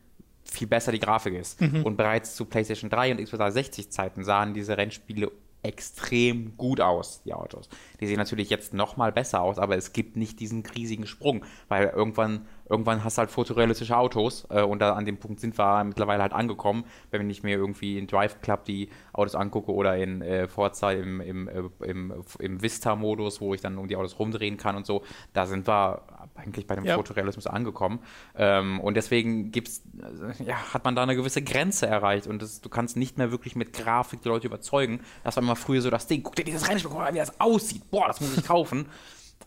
[0.45, 1.61] viel besser die Grafik ist.
[1.61, 1.83] Mhm.
[1.85, 5.31] Und bereits zu PlayStation 3 und Xbox 360 Zeiten sahen diese Rennspiele
[5.65, 7.69] extrem gut aus, die Autos.
[8.01, 11.45] Die sehen natürlich jetzt noch mal besser aus, aber es gibt nicht diesen riesigen Sprung,
[11.69, 15.59] weil irgendwann, irgendwann hast du halt fotorealistische Autos äh, und da an dem Punkt sind
[15.59, 19.97] wir mittlerweile halt angekommen, wenn ich mir irgendwie in Drive Club die Autos angucke oder
[19.97, 24.19] in äh, Forza im, im, äh, im, im Vista-Modus, wo ich dann um die Autos
[24.19, 26.03] rumdrehen kann und so, da sind wir
[26.35, 26.97] eigentlich bei dem ja.
[26.97, 28.01] Fotorealismus angekommen.
[28.37, 32.61] Ähm, und deswegen gibt's, äh, ja, hat man da eine gewisse Grenze erreicht und das,
[32.61, 35.01] du kannst nicht mehr wirklich mit Grafik die Leute überzeugen.
[35.23, 37.41] Das war immer früher so das Ding, guck dir dieses Rennspiel, guck mal, wie das
[37.41, 38.87] aussieht, boah, das muss ich kaufen.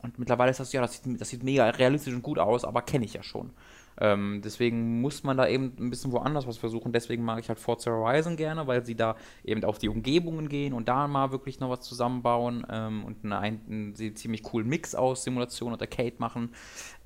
[0.02, 2.82] Und mittlerweile ist das, ja, das sieht, das sieht mega realistisch und gut aus, aber
[2.82, 3.52] kenne ich ja schon.
[4.00, 6.94] Ähm, deswegen muss man da eben ein bisschen woanders was versuchen.
[6.94, 10.74] Deswegen mag ich halt Forza Horizon gerne, weil sie da eben auf die Umgebungen gehen
[10.74, 14.94] und da mal wirklich noch was zusammenbauen ähm, und eine, einen, einen, ziemlich coolen Mix
[14.94, 16.52] aus Simulation und Arcade machen.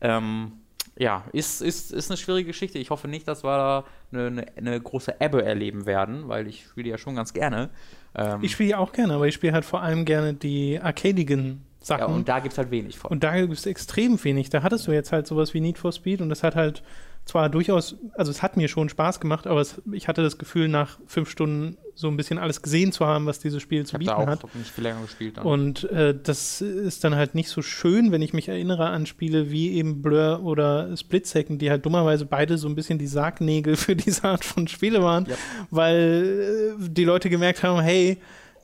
[0.01, 0.53] Ähm,
[0.97, 2.77] ja, ist, ist, ist eine schwierige Geschichte.
[2.77, 6.65] Ich hoffe nicht, dass wir da eine, eine, eine große Ebbe erleben werden, weil ich
[6.65, 7.69] spiele ja schon ganz gerne.
[8.13, 11.65] Ähm, ich spiele ja auch gerne, aber ich spiele halt vor allem gerne die arcadigen
[11.81, 11.99] Sachen.
[12.01, 13.11] Ja, und da gibt es halt wenig von.
[13.11, 14.49] Und da gibt es extrem wenig.
[14.49, 16.83] Da hattest du jetzt halt sowas wie Need for Speed und das hat halt
[17.25, 20.67] zwar durchaus, also es hat mir schon Spaß gemacht, aber es, ich hatte das Gefühl,
[20.67, 24.09] nach fünf Stunden so ein bisschen alles gesehen zu haben, was dieses Spiel zu bieten
[24.09, 24.43] da auch hat.
[24.55, 25.37] Nicht viel länger gespielt.
[25.37, 25.45] Dann.
[25.45, 29.51] Und äh, das ist dann halt nicht so schön, wenn ich mich erinnere an Spiele
[29.51, 33.75] wie eben Blur oder Split Second, die halt dummerweise beide so ein bisschen die Sargnägel
[33.77, 35.35] für diese Art von Spiele waren, ja.
[35.69, 38.19] weil äh, die Leute gemerkt haben, hey,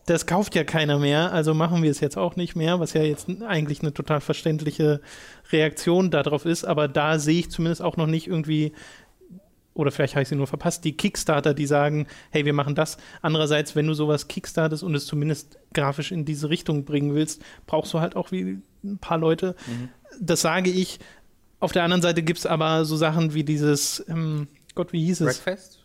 [0.07, 3.03] das kauft ja keiner mehr, also machen wir es jetzt auch nicht mehr, was ja
[3.03, 5.01] jetzt eigentlich eine total verständliche
[5.51, 8.71] Reaktion darauf ist, aber da sehe ich zumindest auch noch nicht irgendwie,
[9.73, 12.97] oder vielleicht habe ich sie nur verpasst, die Kickstarter, die sagen, hey, wir machen das.
[13.21, 17.93] Andererseits, wenn du sowas kickstartest und es zumindest grafisch in diese Richtung bringen willst, brauchst
[17.93, 19.55] du halt auch wie ein paar Leute.
[19.67, 19.89] Mhm.
[20.19, 20.99] Das sage ich.
[21.59, 25.21] Auf der anderen Seite gibt es aber so Sachen wie dieses, ähm, Gott, wie hieß
[25.21, 25.39] es?
[25.39, 25.76] Breakfast?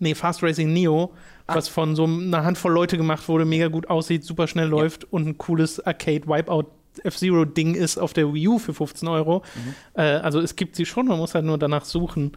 [0.00, 1.12] Nee, Fast Racing Neo
[1.46, 1.56] Ach.
[1.56, 4.70] was von so einer Handvoll Leute gemacht wurde, mega gut aussieht, super schnell ja.
[4.70, 6.66] läuft und ein cooles Arcade-Wipeout
[7.04, 9.42] F-Zero-Ding ist auf der Wii U für 15 Euro.
[9.54, 9.74] Mhm.
[9.94, 12.32] Äh, also es gibt sie schon, man muss halt nur danach suchen.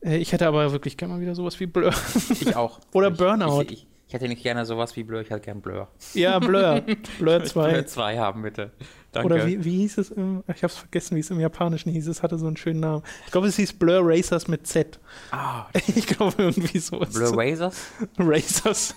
[0.00, 1.92] Äh, ich hätte aber wirklich gerne mal wieder sowas wie Blur.
[2.30, 2.80] Ich auch.
[2.92, 3.62] Oder ich, Burnout.
[3.62, 5.88] Ich, ich, ich, hätte nicht gerne sowas wie Blur, ich hätte gerne Blur.
[6.14, 6.82] Ja, Blur.
[7.18, 7.72] Blur 2.
[7.72, 8.72] Blur 2 haben, bitte.
[9.12, 9.34] Danke.
[9.34, 10.10] Oder wie, wie hieß es?
[10.10, 12.06] Im, ich habe es vergessen, wie es im Japanischen hieß.
[12.06, 13.02] Es hatte so einen schönen Namen.
[13.24, 14.98] Ich glaube, es hieß Blur Racers mit Z.
[15.30, 15.66] Ah.
[15.94, 16.98] Ich glaube irgendwie so.
[16.98, 17.86] Blur Racers?
[18.18, 18.94] Racers.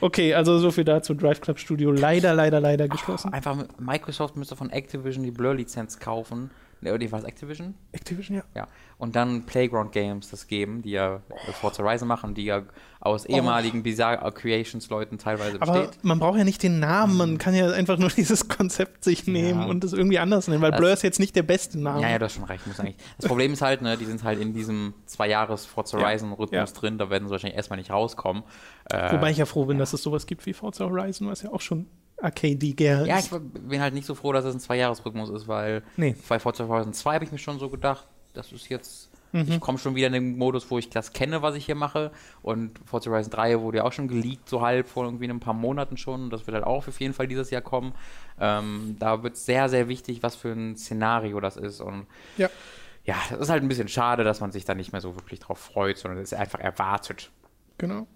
[0.00, 1.14] okay, also so viel dazu.
[1.14, 3.30] Drive Club Studio leider, leider, leider geschlossen.
[3.32, 6.50] Oh, einfach Microsoft müsste von Activision die Blur-Lizenz kaufen
[6.84, 7.74] Die war es Activision?
[7.92, 8.44] Activision, ja.
[8.54, 8.68] Ja.
[8.98, 11.52] Und dann Playground Games das geben, die ja oh.
[11.52, 12.62] Forza Horizon machen, die ja
[13.00, 13.82] aus ehemaligen oh.
[13.82, 16.04] Bizarre Creations Leuten teilweise Aber besteht.
[16.04, 19.60] man braucht ja nicht den Namen, man kann ja einfach nur dieses Konzept sich nehmen
[19.62, 19.66] ja.
[19.66, 22.02] und das irgendwie anders nennen, weil das Blur ist jetzt nicht der beste Name.
[22.02, 22.96] Ja, ja, du hast schon recht, muss eigentlich.
[23.18, 26.70] Das Problem ist halt, ne, die sind halt in diesem zwei Jahres Forza Horizon Rhythmus
[26.70, 26.80] ja.
[26.80, 28.42] drin, da werden sie wahrscheinlich erstmal nicht rauskommen.
[28.90, 31.50] Äh, Wobei ich ja froh bin, dass es sowas gibt wie Forza Horizon, was ja
[31.50, 31.86] auch schon
[32.24, 36.16] arcadiger Ja, ich bin halt nicht so froh, dass es ein Zwei-Jahres-Rhythmus ist, weil nee.
[36.28, 39.46] bei Forza Horizon 2 habe ich mir schon so gedacht, das ist jetzt, mhm.
[39.48, 42.10] ich komme schon wieder in den Modus, wo ich das kenne, was ich hier mache.
[42.42, 45.54] Und Forza Horizon 3 wurde ja auch schon geleakt, so halb vor irgendwie ein paar
[45.54, 46.30] Monaten schon.
[46.30, 47.92] Das wird halt auch auf jeden Fall dieses Jahr kommen.
[48.40, 51.80] Ähm, da wird es sehr, sehr wichtig, was für ein Szenario das ist.
[51.80, 52.06] Und
[52.38, 52.48] ja.
[53.04, 55.40] ja, das ist halt ein bisschen schade, dass man sich da nicht mehr so wirklich
[55.40, 57.30] drauf freut, sondern es einfach erwartet.
[57.78, 58.06] Genau.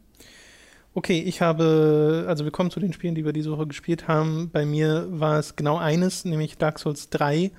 [0.95, 4.51] Okay, ich habe, also wir kommen zu den Spielen, die wir diese Woche gespielt haben.
[4.51, 7.51] Bei mir war es genau eines, nämlich Dark Souls 3,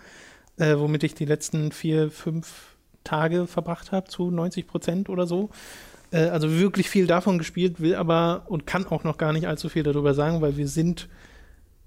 [0.57, 5.49] äh, womit ich die letzten vier, fünf Tage verbracht habe, zu 90 Prozent oder so.
[6.11, 9.69] Äh, also wirklich viel davon gespielt, will aber und kann auch noch gar nicht allzu
[9.69, 11.07] viel darüber sagen, weil wir sind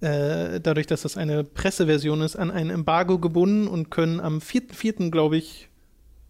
[0.01, 5.11] äh, dadurch, dass das eine Presseversion ist, an ein Embargo gebunden und können am 4.4.,
[5.11, 5.69] glaube ich,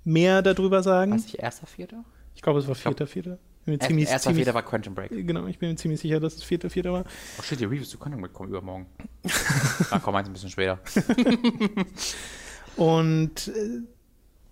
[0.04, 1.12] mehr darüber sagen.
[1.12, 1.88] Was ich, 1.4.?
[2.34, 3.38] Ich glaube, es war 4.4.
[3.64, 5.10] Bin mir ziemlich, Erster ziemlich, Vierter war Quantum Break.
[5.10, 7.04] Genau, ich bin mir ziemlich sicher, dass es vierter, vierter war.
[7.38, 8.86] Oh shit, die Reviews zu Quantum Break kommen übermorgen.
[9.90, 10.80] Na komm, eins ein bisschen später.
[12.76, 13.82] Und äh,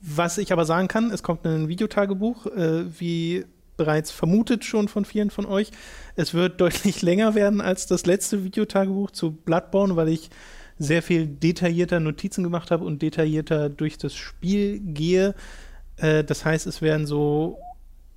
[0.00, 3.44] was ich aber sagen kann, es kommt ein Videotagebuch, äh, wie
[3.76, 5.70] bereits vermutet schon von vielen von euch.
[6.14, 10.30] Es wird deutlich länger werden als das letzte Videotagebuch zu Bloodborne, weil ich
[10.78, 15.34] sehr viel detaillierter Notizen gemacht habe und detaillierter durch das Spiel gehe.
[15.96, 17.58] Äh, das heißt, es werden so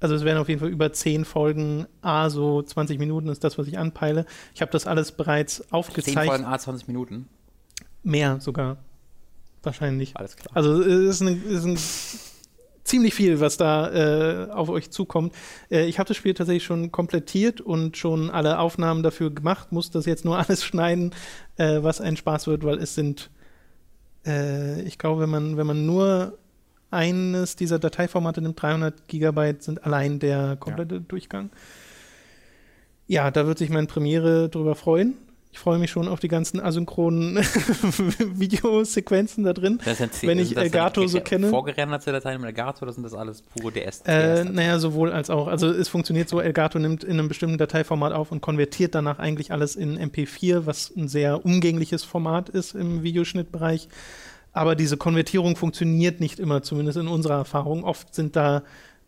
[0.04, 3.58] also es werden auf jeden Fall über zehn Folgen, a so 20 Minuten ist das,
[3.58, 4.26] was ich anpeile.
[4.54, 6.24] Ich habe das alles bereits aufgezeichnet.
[6.24, 7.30] Zehn Folgen, a 20 Minuten?
[8.04, 8.78] Mehr sogar.
[9.64, 10.18] Wahrscheinlich.
[10.18, 10.52] Alles klar.
[10.58, 11.78] Also es ist, eine, ist ein
[12.84, 15.34] ziemlich viel, was da äh, auf euch zukommt.
[15.72, 19.90] Äh, ich habe das Spiel tatsächlich schon komplettiert und schon alle Aufnahmen dafür gemacht, muss
[19.90, 21.16] das jetzt nur alles schneiden,
[21.56, 23.32] äh, was ein Spaß wird, weil es sind,
[24.26, 26.38] äh, ich glaube, wenn man, wenn man nur
[26.94, 31.02] eines dieser Dateiformate nimmt 300 Gigabyte, sind allein der komplette ja.
[31.08, 31.50] Durchgang.
[33.08, 35.16] Ja, da wird sich mein Premiere drüber freuen.
[35.54, 37.36] Ich freue mich schon auf die ganzen asynchronen
[38.18, 39.80] Videosequenzen da drin.
[39.86, 41.50] Sind, wenn ich Elgato so kenne.
[41.50, 44.02] Vorgerenderte Dateien mit Elgato oder sind das alles pure DS?
[44.08, 45.48] Äh, naja, sowohl als auch.
[45.48, 49.52] Also es funktioniert so, Elgato nimmt in einem bestimmten Dateiformat auf und konvertiert danach eigentlich
[49.52, 53.90] alles in MP4, was ein sehr umgängliches Format ist im Videoschnittbereich.
[54.54, 57.84] Aber diese Konvertierung funktioniert nicht immer, zumindest in unserer Erfahrung.
[57.84, 58.64] Oft sind da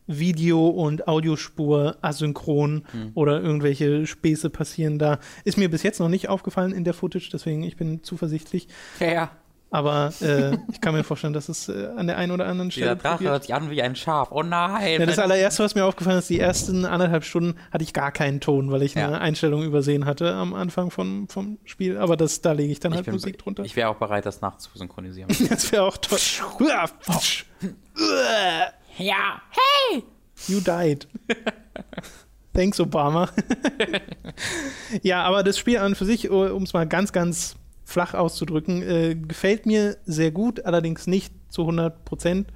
[0.08, 3.12] Video- und Audiospur asynchron hm.
[3.16, 5.20] oder irgendwelche Späße passieren da.
[5.44, 8.68] Ist mir bis jetzt noch nicht aufgefallen in der Footage, deswegen ich bin zuversichtlich.
[9.00, 9.32] Ja, ja.
[9.76, 12.96] Aber äh, ich kann mir vorstellen, dass es äh, an der einen oder anderen Stelle.
[12.96, 14.30] Dieser Drache hört sich an wie ein Schaf.
[14.32, 15.02] Oh nein!
[15.02, 18.40] Ja, das allererste, was mir aufgefallen ist, die ersten anderthalb Stunden hatte ich gar keinen
[18.40, 19.08] Ton, weil ich Ja.
[19.08, 21.98] eine Einstellung übersehen hatte am Anfang vom, vom Spiel.
[21.98, 23.66] Aber das, da lege ich dann ich, halt bin, Musik drunter.
[23.66, 25.36] ich wäre auch bereit, das nachzusynchronisieren.
[25.50, 26.20] das wäre auch toll.
[28.98, 29.42] ja!
[30.48, 31.06] You died.
[32.54, 33.28] Thanks, Obama.
[35.04, 39.16] ja, aber das Spiel an für sich, um es mal ganz, ganz flach auszudrücken, äh,
[39.16, 42.48] gefällt mir sehr gut, allerdings nicht zu 100 Prozent.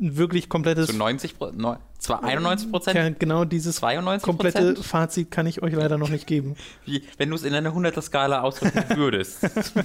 [0.00, 0.86] Ein wirklich komplettes.
[0.86, 2.96] Zu 90 Pro- neun- zwar 91 Prozent?
[2.96, 4.86] Ja, genau dieses 92 komplette Prozent?
[4.86, 6.56] Fazit kann ich euch leider noch nicht geben.
[6.86, 9.42] Wie, wenn du es in einer 100er Skala ausdrücken würdest,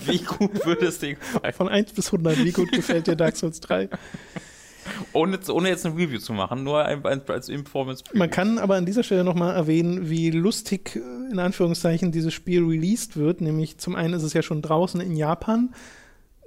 [0.07, 1.53] wie gut würde es dir gefallen?
[1.53, 3.89] Von 1 bis 100, wie gut gefällt dir Dark Souls 3?
[5.13, 8.75] Ohne, ohne jetzt ein Review zu machen, nur ein, ein, als Informans Man kann aber
[8.75, 13.41] an dieser Stelle nochmal erwähnen, wie lustig äh, in Anführungszeichen dieses Spiel released wird.
[13.41, 15.73] Nämlich zum einen ist es ja schon draußen in Japan.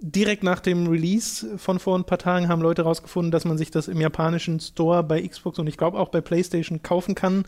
[0.00, 3.70] Direkt nach dem Release von vor ein paar Tagen haben Leute herausgefunden, dass man sich
[3.70, 7.44] das im japanischen Store bei Xbox und ich glaube auch bei PlayStation kaufen kann,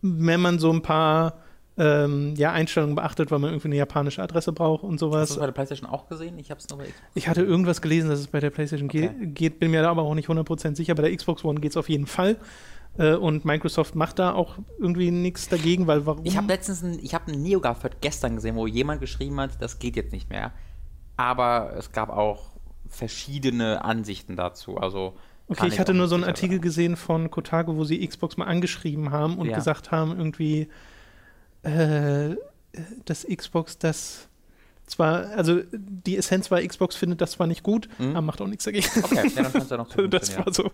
[0.00, 1.38] wenn man so ein paar
[1.76, 5.28] ähm, ja, Einstellungen beachtet, weil man irgendwie eine japanische Adresse braucht und Hast du sowas.
[5.30, 6.38] das bei der PlayStation auch gesehen?
[6.38, 7.10] Ich habe es nur bei Xbox.
[7.14, 9.10] Ich hatte irgendwas gelesen, dass es bei der PlayStation Okay.
[9.26, 10.94] geht, bin mir da aber auch nicht 100% sicher.
[10.94, 12.36] Bei der Xbox One geht es auf jeden Fall.
[12.96, 16.24] Äh, und Microsoft macht da auch irgendwie nichts dagegen, weil warum?
[16.24, 19.80] Ich habe letztens ein, ich habe einen NeoGAF gestern gesehen, wo jemand geschrieben hat, das
[19.80, 20.52] geht jetzt nicht mehr.
[21.16, 22.50] Aber es gab auch
[22.88, 24.76] verschiedene Ansichten dazu.
[24.78, 25.14] Also
[25.48, 29.10] okay, ich hatte nur so einen Artikel gesehen von Kotaku, wo sie Xbox mal angeschrieben
[29.10, 29.56] haben und Ja.
[29.56, 30.68] gesagt haben, irgendwie,
[31.64, 32.36] äh,
[33.04, 34.28] dass Xbox das
[34.86, 38.10] zwar, also die Essenz war, Xbox findet das zwar nicht gut, Mhm.
[38.10, 38.86] aber macht auch nichts dagegen.
[39.02, 40.70] Okay, ja, dann kannst du noch so Das war so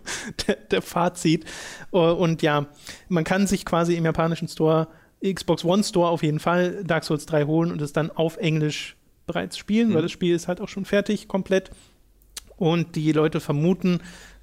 [0.47, 1.45] der, der Fazit.
[1.93, 2.65] Uh, Und ja,
[3.07, 4.87] man kann sich quasi im japanischen Store,
[5.23, 8.97] Xbox One Store auf jeden Fall, Dark Souls 3 holen und es dann auf Englisch
[9.27, 9.93] bereits spielen, Mhm.
[9.93, 11.69] weil das Spiel ist halt auch schon fertig, komplett.
[12.57, 14.01] Und die Leute vermuten,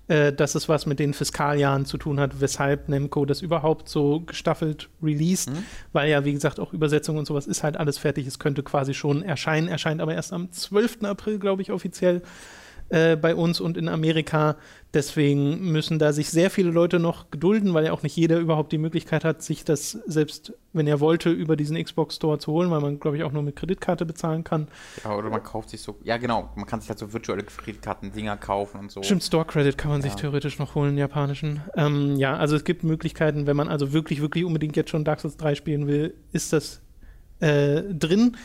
[0.09, 4.21] äh, dass es was mit den Fiskaljahren zu tun hat, weshalb Nemco das überhaupt so
[4.21, 5.65] gestaffelt released, Mhm.
[5.93, 8.27] weil ja, wie gesagt, auch Übersetzung und sowas ist halt alles fertig.
[8.27, 11.05] Es könnte quasi schon erscheinen, erscheint aber erst am 12.
[11.05, 12.23] April, glaube ich, offiziell
[12.91, 14.57] äh, bei uns und in Amerika.
[14.95, 18.73] Deswegen müssen da sich sehr viele Leute noch gedulden, weil ja auch nicht jeder überhaupt
[18.73, 22.71] die Möglichkeit hat, sich das selbst, wenn er wollte, über diesen Xbox Store zu holen,
[22.71, 24.69] weil man, glaube ich, auch nur mit Kreditkarte bezahlen kann.
[25.05, 28.39] Ja, oder man kauft sich so, ja genau, man kann sich halt so virtuelle Kreditkarten-Dinger
[28.39, 29.03] kaufen und so.
[29.03, 30.19] Stimmt, Store Credit kann man sich Ja.
[30.21, 31.61] theoretisch noch holen, japanischen.
[31.77, 35.21] Ähm, ja, also es gibt Möglichkeiten, wenn man also wirklich, wirklich unbedingt jetzt schon Dark
[35.21, 36.81] Souls 3 spielen will, ist das
[37.41, 38.37] äh, drin.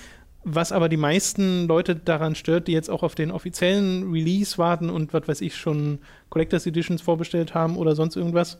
[0.46, 4.90] Was aber die meisten Leute daran stört, die jetzt auch auf den offiziellen Release warten
[4.90, 8.60] und was weiß ich schon Collectors Editions vorbestellt haben oder sonst irgendwas,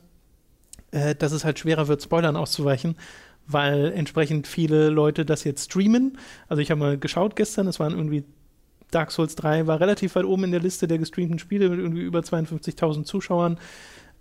[0.92, 2.96] äh, dass es halt schwerer wird, Spoilern auszuweichen,
[3.48, 6.18] weil entsprechend viele Leute das jetzt streamen.
[6.48, 8.24] Also ich habe mal geschaut gestern, es waren irgendwie
[8.94, 12.04] Dark Souls 3 war relativ weit oben in der Liste der gestreamten Spiele mit irgendwie
[12.04, 13.60] über 52.000 Zuschauern.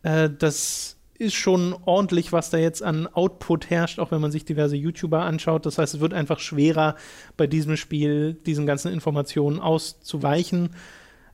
[0.02, 4.44] Äh, das ist schon ordentlich, was da jetzt an Output herrscht, auch wenn man sich
[4.44, 5.64] diverse YouTuber anschaut.
[5.64, 6.96] Das heißt, es wird einfach schwerer,
[7.36, 10.74] bei diesem Spiel diesen ganzen Informationen auszuweichen.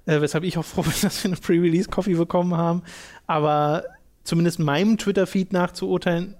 [0.04, 2.82] Äh, weshalb ich auch froh bin, dass wir eine Pre-Release-Coffee bekommen haben.
[3.26, 3.84] Aber
[4.24, 6.36] zumindest meinem Twitter-Feed nach zu urteilen,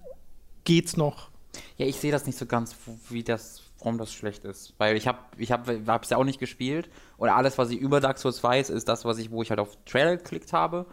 [0.64, 1.30] geht's noch.
[1.78, 2.76] Ja, ich sehe das nicht so ganz,
[3.08, 4.74] wie das, warum das schlecht ist.
[4.76, 6.90] Weil ich habe ich hab, hab's ja auch nicht gespielt.
[7.16, 9.60] Und alles, was ich über Dark Souls weiß, ist das, was ich, wo ich halt
[9.60, 10.86] auf Trailer geklickt habe.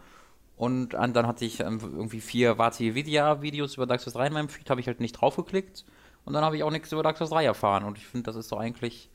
[0.56, 4.28] Und an- dann hatte ich ähm, irgendwie vier Vati Vidya Videos über Dark Souls 3
[4.28, 5.84] in meinem Feed, habe ich halt nicht draufgeklickt.
[6.24, 7.84] Und dann habe ich auch nichts über Dark Souls 3 erfahren.
[7.84, 9.10] Und ich finde, das ist doch eigentlich.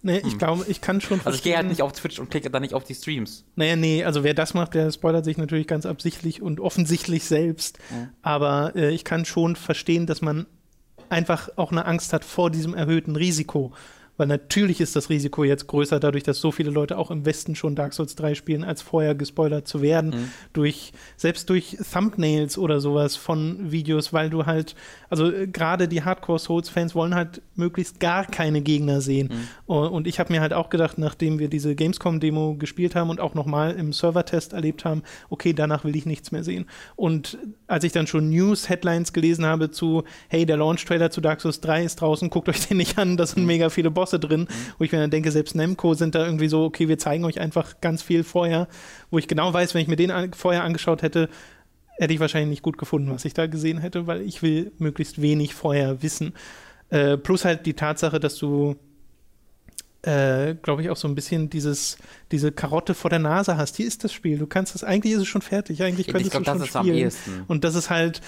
[0.00, 2.48] Nee, ich glaube, ich kann schon Also ich gehe halt nicht auf Twitch und klicke
[2.50, 3.44] dann nicht auf die Streams.
[3.54, 7.78] Naja, nee, also wer das macht, der spoilert sich natürlich ganz absichtlich und offensichtlich selbst.
[7.90, 8.08] Mhm.
[8.22, 10.46] Aber äh, ich kann schon verstehen, dass man
[11.10, 13.72] einfach auch eine Angst hat vor diesem erhöhten Risiko.
[14.18, 17.54] Weil natürlich ist das Risiko jetzt größer, dadurch, dass so viele Leute auch im Westen
[17.54, 20.10] schon Dark Souls 3 spielen, als vorher gespoilert zu werden.
[20.10, 20.30] Mhm.
[20.52, 24.74] Durch, selbst durch Thumbnails oder sowas von Videos, weil du halt,
[25.08, 29.30] also äh, gerade die Hardcore-Souls-Fans wollen halt möglichst gar keine Gegner sehen.
[29.66, 29.74] Mhm.
[29.74, 33.34] Und ich habe mir halt auch gedacht, nachdem wir diese Gamescom-Demo gespielt haben und auch
[33.34, 36.66] nochmal im Server-Test erlebt haben, okay, danach will ich nichts mehr sehen.
[36.96, 41.60] Und als ich dann schon News-Headlines gelesen habe zu, hey, der Launch-Trailer zu Dark Souls
[41.60, 44.84] 3 ist draußen, guckt euch den nicht an, da sind mega viele Bosse drin, wo
[44.84, 47.80] ich mir dann denke, selbst Nemco sind da irgendwie so, okay, wir zeigen euch einfach
[47.80, 48.68] ganz viel vorher,
[49.10, 51.28] wo ich genau weiß, wenn ich mir den an vorher angeschaut hätte,
[51.98, 55.20] hätte ich wahrscheinlich nicht gut gefunden, was ich da gesehen hätte, weil ich will möglichst
[55.20, 56.32] wenig vorher wissen.
[56.90, 58.76] Äh, plus halt die Tatsache, dass du
[60.02, 61.98] äh, glaube ich, auch so ein bisschen dieses,
[62.30, 63.76] diese Karotte vor der Nase hast.
[63.76, 64.38] Hier ist das Spiel.
[64.38, 65.82] Du kannst es, eigentlich ist es schon fertig.
[65.82, 67.12] Eigentlich Ich könntest glaub, du schon spielen.
[67.48, 68.20] Und das ist halt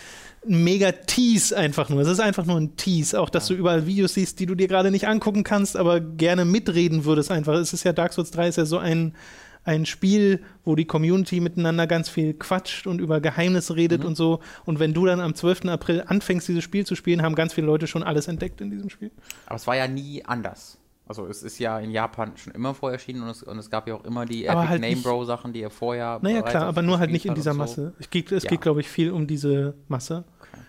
[0.46, 2.00] ein mega Tease einfach nur.
[2.00, 3.20] Es ist einfach nur ein Tease.
[3.20, 6.44] Auch, dass du überall Videos siehst, die du dir gerade nicht angucken kannst, aber gerne
[6.44, 7.54] mitreden würdest einfach.
[7.54, 9.14] Es ist ja Dark Souls 3 ist ja so ein,
[9.62, 14.40] ein Spiel, wo die Community miteinander ganz viel quatscht und über Geheimnisse redet und so.
[14.64, 15.66] Und wenn du dann am 12.
[15.66, 18.90] April anfängst, dieses Spiel zu spielen, haben ganz viele Leute schon alles entdeckt in diesem
[18.90, 19.12] Spiel.
[19.46, 20.78] Aber es war ja nie anders.
[21.11, 23.88] Also es ist ja in Japan schon immer vorher erschienen und es, und es gab
[23.88, 26.20] ja auch immer die Aber Epic halt Name Bro Sachen, die er vorher.
[26.23, 27.59] Naja, klar, aber nur halt nicht in dieser so.
[27.59, 27.92] Masse.
[27.99, 28.51] Es geht, es Ja.
[28.51, 30.23] geht glaube ich, viel um diese Masse.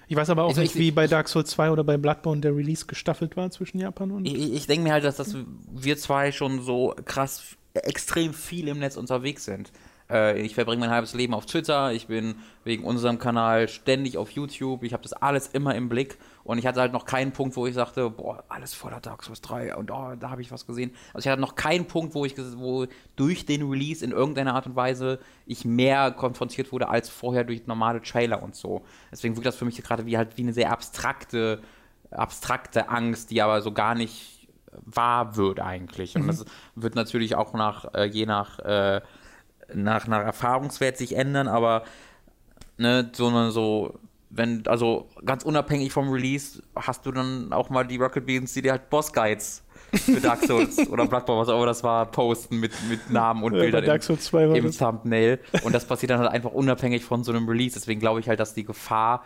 [0.07, 2.41] Ich weiß aber auch Also nicht, ich- wie bei Dark Souls 2 oder bei Bloodborne
[2.41, 4.25] der Release gestaffelt war zwischen Japan und.
[4.25, 5.35] Ich, ich- ich denke mir halt, dass das
[5.71, 7.43] wir zwei schon so krass
[7.75, 9.71] extrem viel im Netz unterwegs sind.
[10.09, 12.33] Äh, ich verbringe mein halbes Leben auf Twitter, ich bin
[12.65, 16.65] wegen unserem Kanal ständig auf YouTube, ich habe das alles immer im Blick und ich
[16.65, 19.91] hatte halt noch keinen Punkt, wo ich sagte, boah, alles voller Dark Souls 3 und
[19.91, 20.91] oh, da habe ich was gesehen.
[21.13, 24.65] Also ich hatte noch keinen Punkt, wo ich wo durch den Release in irgendeiner Art
[24.65, 28.81] und Weise ich mehr konfrontiert wurde als vorher durch normale Trailer und so.
[29.11, 31.61] Deswegen wirkt das für mich gerade wie halt wie eine sehr abstrakte
[32.11, 34.47] abstrakte Angst, die aber so gar nicht
[34.85, 36.15] wahr wird eigentlich.
[36.15, 39.01] Und das wird natürlich auch nach, äh, je nach, äh,
[39.73, 41.83] nach, nach Erfahrungswert sich ändern, aber
[42.77, 43.99] ne, sondern so,
[44.33, 48.61] wenn, also ganz unabhängig vom Release, hast du dann auch mal die Rocket Beans, die
[48.61, 49.63] dir halt Boss Guides
[49.93, 53.53] für Dark Souls oder Bloodborne, was auch immer das war, posten mit, mit Namen und
[53.53, 54.77] Ja, Bildern Dark im, Souls 2 war im das.
[54.77, 55.39] Thumbnail.
[55.63, 57.73] Und das passiert dann halt einfach unabhängig von so einem Release.
[57.73, 59.23] Deswegen glaube ich halt, dass die Gefahr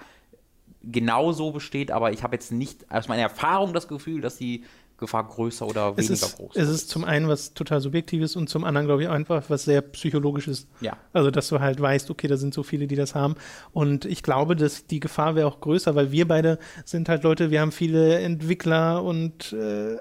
[0.82, 4.64] genauso besteht, aber ich habe jetzt nicht aus meiner Erfahrung das Gefühl, dass die
[4.98, 8.50] Gefahr größer oder Es weniger ist, groß es ist zum einen was total Subjektives und
[8.50, 10.68] zum anderen, glaube ich, einfach was sehr Psychologisches.
[10.80, 10.98] Ja.
[11.14, 13.36] Also, dass du halt weißt, okay, da sind so viele, die das haben.
[13.74, 17.52] Und ich glaube, dass die Gefahr wäre auch größer, weil wir beide sind halt Leute,
[17.52, 19.98] wir haben viele Entwickler und äh,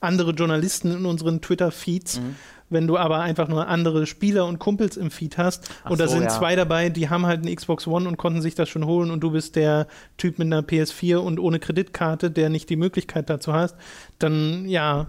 [0.00, 2.20] andere Journalisten in unseren Twitter-Feeds.
[2.20, 2.36] Mhm.
[2.68, 6.08] Wenn du aber einfach nur andere Spieler und Kumpels im Feed hast Ach und da
[6.08, 6.28] so, sind ja.
[6.30, 9.20] zwei dabei, die haben halt eine Xbox One und konnten sich das schon holen und
[9.20, 13.52] du bist der Typ mit einer PS4 und ohne Kreditkarte, der nicht die Möglichkeit dazu
[13.52, 13.76] hast,
[14.18, 15.06] dann ja,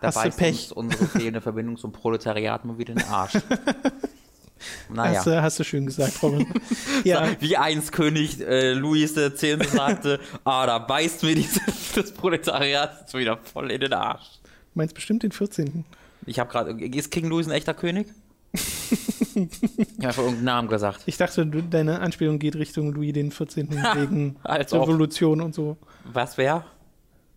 [0.00, 0.50] Da hast du beißt Pech.
[0.52, 3.32] uns unsere fehlende Verbindung zum Proletariat mal wieder in den Arsch.
[4.92, 5.18] naja.
[5.18, 6.46] Hast, du- hast du schön gesagt, Robin.
[7.04, 9.40] ja, Wie einst König äh, Louis X.
[9.72, 11.60] sagte, ah, da beißt mir dieses,
[11.94, 14.26] das Proletariat jetzt wieder voll in den Arsch.
[14.74, 15.84] meinst bestimmt den 14.
[16.30, 18.06] Ich habe gerade, ist King Louis ein echter König?
[18.52, 18.60] ich
[19.34, 21.02] habe einfach irgendeinen Namen gesagt.
[21.06, 23.68] Ich dachte, du, deine Anspielung geht Richtung Louis den 14.
[23.94, 24.36] wegen.
[24.44, 25.76] Revolution und so.
[26.04, 26.64] Was wäre?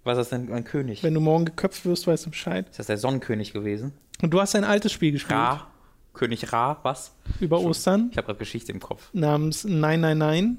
[0.04, 1.02] Was ist denn ein König?
[1.02, 2.70] Wenn du morgen geköpft wirst, weißt du Bescheid.
[2.70, 3.94] Ist das der Sonnenkönig gewesen?
[4.22, 5.68] Und du hast ein altes Spiel gespielt Ra?
[6.14, 6.78] König Ra?
[6.84, 7.16] Was?
[7.40, 9.10] über Ostern Ich habe gerade Geschichte im Kopf.
[9.14, 10.58] namens 999.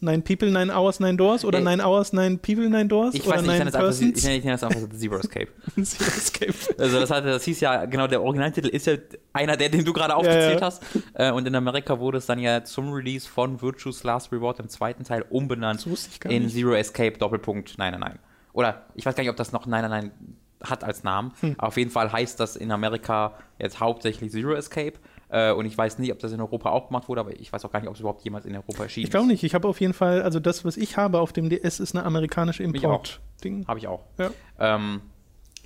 [0.00, 3.36] Nine People, Nine Hours, Nine Doors oder Nine Hours, Nine People, Nine Doors Ich oder
[3.36, 5.48] weiß nicht, ich nenne einfach, ich nenne ich nenne es einfach Zero Escape.
[5.82, 6.54] Zero Escape.
[6.78, 8.94] Also das, hatte, das hieß ja, genau, der Originaltitel ist ja
[9.32, 10.66] einer, der, den du gerade aufgezählt ja.
[10.66, 10.82] hast.
[11.14, 14.68] Äh, und in Amerika wurde es dann ja zum Release von Virtue's Last Reward im
[14.68, 16.54] zweiten Teil umbenannt Das wusste ich gar in nicht.
[16.54, 18.18] Zero Escape Doppelpunkt Nein, nein, nein.
[18.52, 20.12] Oder ich weiß gar nicht, ob das noch Nein, nein, nein
[20.62, 21.32] hat als Namen.
[21.40, 21.54] Hm.
[21.58, 24.94] Auf jeden Fall heißt das in Amerika jetzt hauptsächlich Zero Escape.
[25.30, 27.64] Äh, und ich weiß nicht, ob das in Europa auch gemacht wurde, aber ich weiß
[27.64, 29.42] auch gar nicht, ob es überhaupt jemals in Europa erschienen Ich glaube nicht.
[29.42, 32.04] Ich habe auf jeden Fall, also das, was ich habe auf dem DS, ist eine
[32.04, 32.62] amerikanische.
[32.62, 33.66] Import-Ding.
[33.66, 34.04] Habe ich auch.
[34.18, 34.30] Ja.
[34.58, 35.02] Ähm,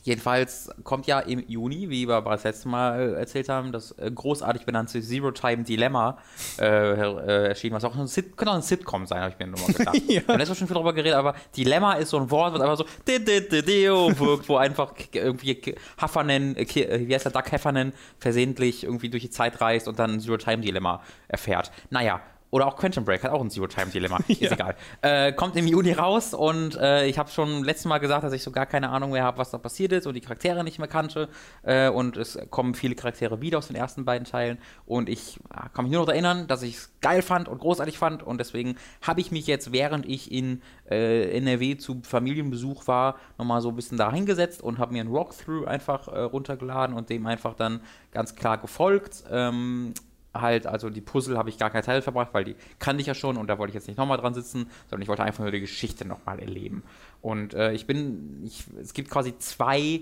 [0.02, 4.10] jedenfalls kommt ja im Juni, wie wir bereits letztes Mal äh, erzählt haben, das äh,
[4.10, 6.18] großartig benannte Zero Time Dilemma
[6.58, 9.46] äh, äh, erschienen, was auch ein Sit könnte auch ein Sitcom sein, habe ich mir
[9.46, 9.96] nur mal gedacht.
[10.12, 10.20] Ja.
[10.26, 12.76] Und jetzt wird schon viel darüber geredet, aber Dilemma ist so ein Wort, was einfach
[12.76, 16.66] so dio wirkt, wo einfach irgendwie Heffernan, äh,
[17.06, 20.36] wie heißt der, Doug Heffernan versehentlich irgendwie durch die Zeit reist und dann ein Zero
[20.36, 21.70] Time Dilemma erfährt.
[21.90, 22.20] Naja.
[22.52, 24.18] Oder auch Quantum Break hat auch ein Zero-Time-Dilemma.
[24.28, 24.52] Ist Ja.
[24.52, 24.76] egal.
[25.00, 28.42] Äh, kommt im Juni raus und äh, ich habe schon letztes Mal gesagt, dass ich
[28.42, 30.86] so gar keine Ahnung mehr habe, was da passiert ist und die Charaktere nicht mehr
[30.86, 31.30] kannte.
[31.62, 34.58] Äh, und es kommen viele Charaktere wieder aus den ersten beiden Teilen.
[34.84, 37.96] Und ich äh, kann mich nur noch erinnern, dass ich es geil fand und großartig
[37.96, 38.22] fand.
[38.22, 40.60] Und deswegen habe ich mich jetzt, während ich in
[40.90, 45.10] äh, NRW zu Familienbesuch war, nochmal so ein bisschen da hingesetzt und habe mir ein
[45.10, 49.24] Walkthrough einfach äh, runtergeladen und dem einfach dann ganz klar gefolgt.
[49.30, 49.94] Ähm,
[50.34, 53.14] halt, also die Puzzle habe ich gar keine Teile verbracht, weil die kannte ich ja
[53.14, 55.52] schon und da wollte ich jetzt nicht nochmal dran sitzen, sondern ich wollte einfach nur
[55.52, 56.82] die Geschichte nochmal erleben.
[57.20, 60.00] Und äh, ich bin, ich, es gibt quasi zwei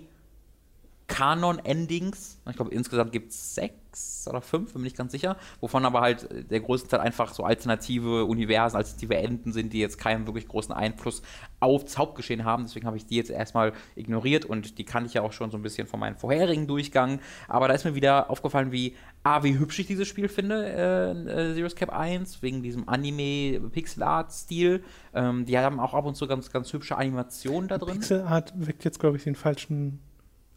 [1.11, 2.38] Kanon-Endings.
[2.49, 6.31] Ich glaube, insgesamt gibt es sechs oder fünf, bin nicht ganz sicher, wovon aber halt
[6.31, 10.46] äh, der größte Teil einfach so alternative Universen, alternative Enden sind, die jetzt keinen wirklich
[10.46, 11.23] großen Einfluss
[11.59, 12.64] aufs Hauptgeschehen haben.
[12.64, 15.59] Deswegen habe ich die jetzt erstmal ignoriert und die kannte ich ja auch schon so
[15.59, 17.18] ein bisschen von meinen vorherigen Durchgang.
[17.49, 18.94] Aber da ist mir wieder aufgefallen, wie,
[19.25, 24.85] ah, wie hübsch ich dieses Spiel finde, äh, äh, Zero Escape 1, wegen diesem Anime-Pixel-Art-Stil.
[25.12, 27.94] Ähm, die haben auch ab und zu ganz, ganz hübsche Animationen da drin.
[27.94, 29.99] Pixel Art weckt jetzt, glaube ich, den falschen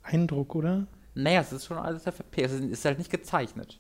[0.04, 0.88] Eindruck, oder?
[1.16, 2.44] Naja, es ist schon alles FFP.
[2.44, 3.80] Es ist halt nicht gezeichnet.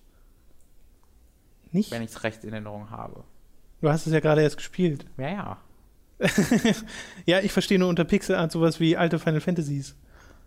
[1.72, 1.92] Nicht?
[1.92, 3.24] Wenn ich es recht in Erinnerung habe.
[3.82, 5.06] Du hast es ja gerade erst gespielt.
[5.18, 5.58] Ja, ja.
[7.26, 9.96] ja, ich verstehe nur unter Pixelart sowas wie alte Final Fantasies.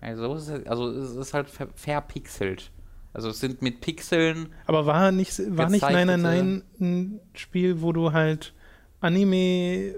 [0.00, 2.70] Also, es ist, also es ist halt ver verpixelt.
[3.12, 4.50] Also es sind mit Pixeln.
[4.66, 8.52] Aber war nicht, war nicht Nein, Nein, Nein ein Spiel, wo du halt
[9.00, 9.94] Anime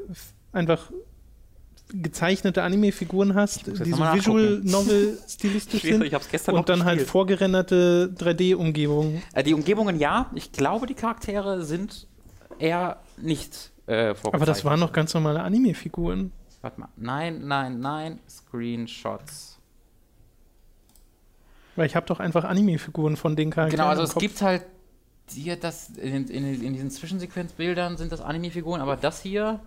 [0.52, 0.92] einfach
[1.90, 9.22] gezeichnete Anime-Figuren hast, die so Visual Novel stilistisch sind und dann halt vorgerenderte 3D-Umgebungen.
[9.32, 12.06] Äh, die Umgebungen ja, ich glaube die Charaktere sind
[12.58, 16.32] eher nicht äh, Aber das waren noch ganz normale Anime-Figuren.
[16.60, 19.58] Warte mal, nein, nein, nein, Screenshots.
[21.76, 23.78] Weil ich habe doch einfach Anime-Figuren von den Charakteren.
[23.78, 24.64] Genau, also es gibt halt
[25.30, 29.60] hier das in, in, in diesen Zwischensequenzbildern sind das Anime-Figuren, aber das hier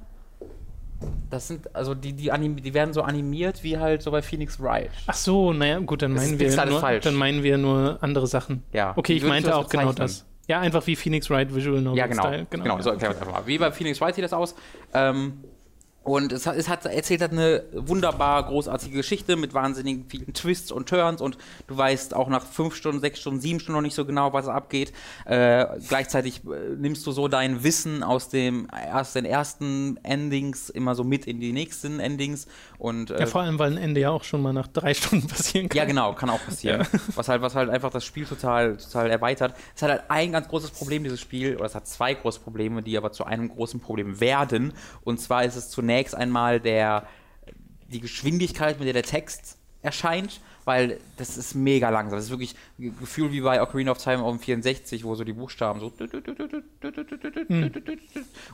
[1.30, 4.60] das sind, also die, die, anim, die werden so animiert wie halt so bei Phoenix
[4.60, 4.92] Wright.
[5.08, 7.04] Ach so, naja, gut, dann meinen, wir nur, falsch.
[7.04, 8.64] dann meinen wir nur andere Sachen.
[8.74, 8.94] Ja.
[8.96, 10.26] Okay, ich meinte auch genau das.
[10.48, 12.24] Ja, einfach wie Phoenix Wright Visual Novel Ja, genau.
[12.24, 12.48] Style.
[12.50, 13.48] Genau, genau so erklären wir einfach mal.
[13.48, 14.56] Wie bei Phoenix Wright sieht das aus.
[14.94, 15.44] Ähm,
[16.04, 20.72] und es, hat, es hat, erzählt hat eine wunderbar großartige Geschichte mit wahnsinnigen vielen Twists
[20.72, 21.38] und Turns und
[21.68, 24.48] du weißt auch nach fünf Stunden, sechs Stunden, sieben Stunden noch nicht so genau, was
[24.48, 24.94] abgeht.
[25.26, 30.96] Äh, gleichzeitig äh, nimmst du so dein Wissen aus, dem, aus den ersten Endings immer
[30.96, 32.48] so mit in die nächsten Endings.
[32.82, 35.28] Und, äh, ja, vor allem, weil ein Ende ja auch schon mal nach drei Stunden
[35.28, 35.78] passieren kann.
[35.78, 36.82] Ja, genau, kann auch passieren.
[36.82, 37.00] Ja.
[37.16, 39.54] Was, halt, was halt einfach das Spiel total, total erweitert.
[39.76, 42.82] Es hat halt ein ganz großes Problem, dieses Spiel, oder es hat zwei große Probleme,
[42.82, 44.74] die aber zu einem großen Problem werden.
[45.04, 47.06] Und zwar ist es zunächst zunächst einmal der,
[47.88, 52.18] die Geschwindigkeit, mit der der Text erscheint weil das ist mega langsam.
[52.18, 55.24] Das ist wirklich ein Gefühl wie bei Ocarina of Time auf dem 64, wo so
[55.24, 55.92] die Buchstaben so
[57.48, 57.72] hm.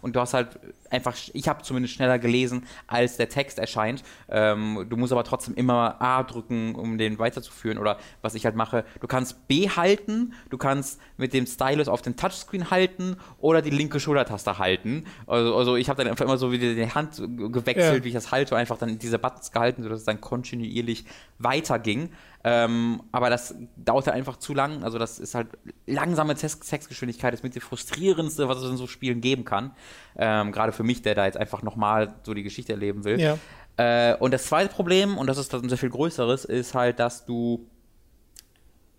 [0.01, 4.03] und du hast halt einfach, ich habe zumindest schneller gelesen, als der Text erscheint.
[4.29, 8.55] Ähm, du musst aber trotzdem immer A drücken, um den weiterzuführen oder was ich halt
[8.55, 13.61] mache, du kannst B halten, du kannst mit dem Stylus auf den Touchscreen halten oder
[13.61, 15.05] die linke Schultertaste halten.
[15.25, 18.03] Also, also ich habe dann einfach immer so wieder die Hand gewechselt, ja.
[18.03, 21.05] wie ich das halte, einfach dann diese Buttons gehalten, sodass es dann kontinuierlich
[21.39, 22.09] weiterging.
[22.43, 24.83] Ähm, aber das dauert halt einfach zu lang.
[24.83, 25.49] Also, das ist halt
[25.85, 29.71] langsame Textgeschwindigkeit, ist mit dem frustrierendste, was es in so Spielen geben kann.
[30.15, 33.19] Ähm, Gerade für mich, der da jetzt einfach nochmal so die Geschichte erleben will.
[33.19, 33.37] Ja.
[33.77, 37.25] Äh, und das zweite Problem, und das ist ein sehr viel größeres, ist halt, dass
[37.25, 37.69] du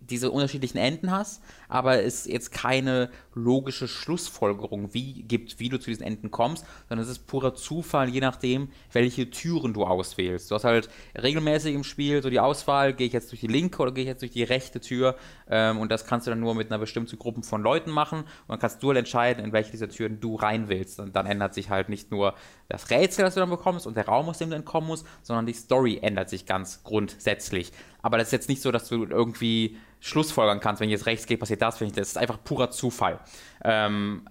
[0.09, 5.89] diese unterschiedlichen Enden hast, aber es jetzt keine logische Schlussfolgerung wie gibt, wie du zu
[5.89, 10.51] diesen Enden kommst, sondern es ist purer Zufall, je nachdem, welche Türen du auswählst.
[10.51, 13.81] Du hast halt regelmäßig im Spiel so die Auswahl, gehe ich jetzt durch die linke
[13.81, 15.15] oder gehe ich jetzt durch die rechte Tür
[15.49, 18.49] ähm, und das kannst du dann nur mit einer bestimmten Gruppe von Leuten machen und
[18.49, 20.99] dann kannst du halt entscheiden, in welche dieser Türen du rein willst.
[20.99, 22.35] Und dann ändert sich halt nicht nur
[22.67, 25.45] das Rätsel, das du dann bekommst und der Raum, aus dem du entkommen musst, sondern
[25.45, 27.71] die Story ändert sich ganz grundsätzlich.
[28.01, 31.25] Aber das ist jetzt nicht so, dass du irgendwie schlussfolgern kannst, wenn ich jetzt rechts
[31.25, 31.99] gehe, passiert das, wenn ich das.
[31.99, 33.19] Das ist einfach purer Zufall.
[33.63, 34.27] Ähm,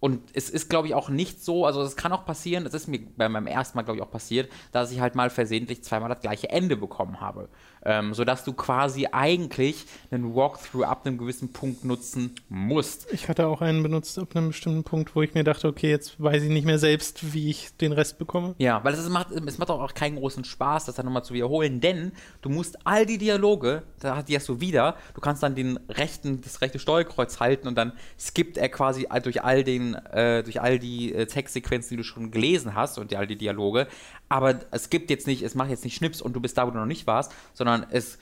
[0.00, 2.86] und es ist, glaube ich, auch nicht so, also es kann auch passieren, das ist
[2.86, 6.08] mir bei meinem ersten Mal, glaube ich, auch passiert, dass ich halt mal versehentlich zweimal
[6.08, 7.48] das gleiche Ende bekommen habe
[7.84, 13.06] ähm, sodass du quasi eigentlich einen Walkthrough ab einem gewissen Punkt nutzen musst.
[13.12, 16.22] Ich hatte auch einen benutzt ab einem bestimmten Punkt, wo ich mir dachte, okay, jetzt
[16.22, 18.54] weiß ich nicht mehr selbst, wie ich den Rest bekomme.
[18.58, 21.80] Ja, weil es macht, es macht auch keinen großen Spaß, das dann nochmal zu wiederholen,
[21.80, 22.12] denn
[22.42, 26.40] du musst all die Dialoge, da die hast du wieder, du kannst dann den rechten,
[26.40, 30.78] das rechte Steuerkreuz halten und dann skippt er quasi durch all den, äh, durch all
[30.78, 33.88] die äh, Textsequenzen, die du schon gelesen hast und all die Dialoge,
[34.28, 36.70] aber es gibt jetzt nicht, es macht jetzt nicht Schnips und du bist da, wo
[36.70, 38.18] du noch nicht warst, sondern es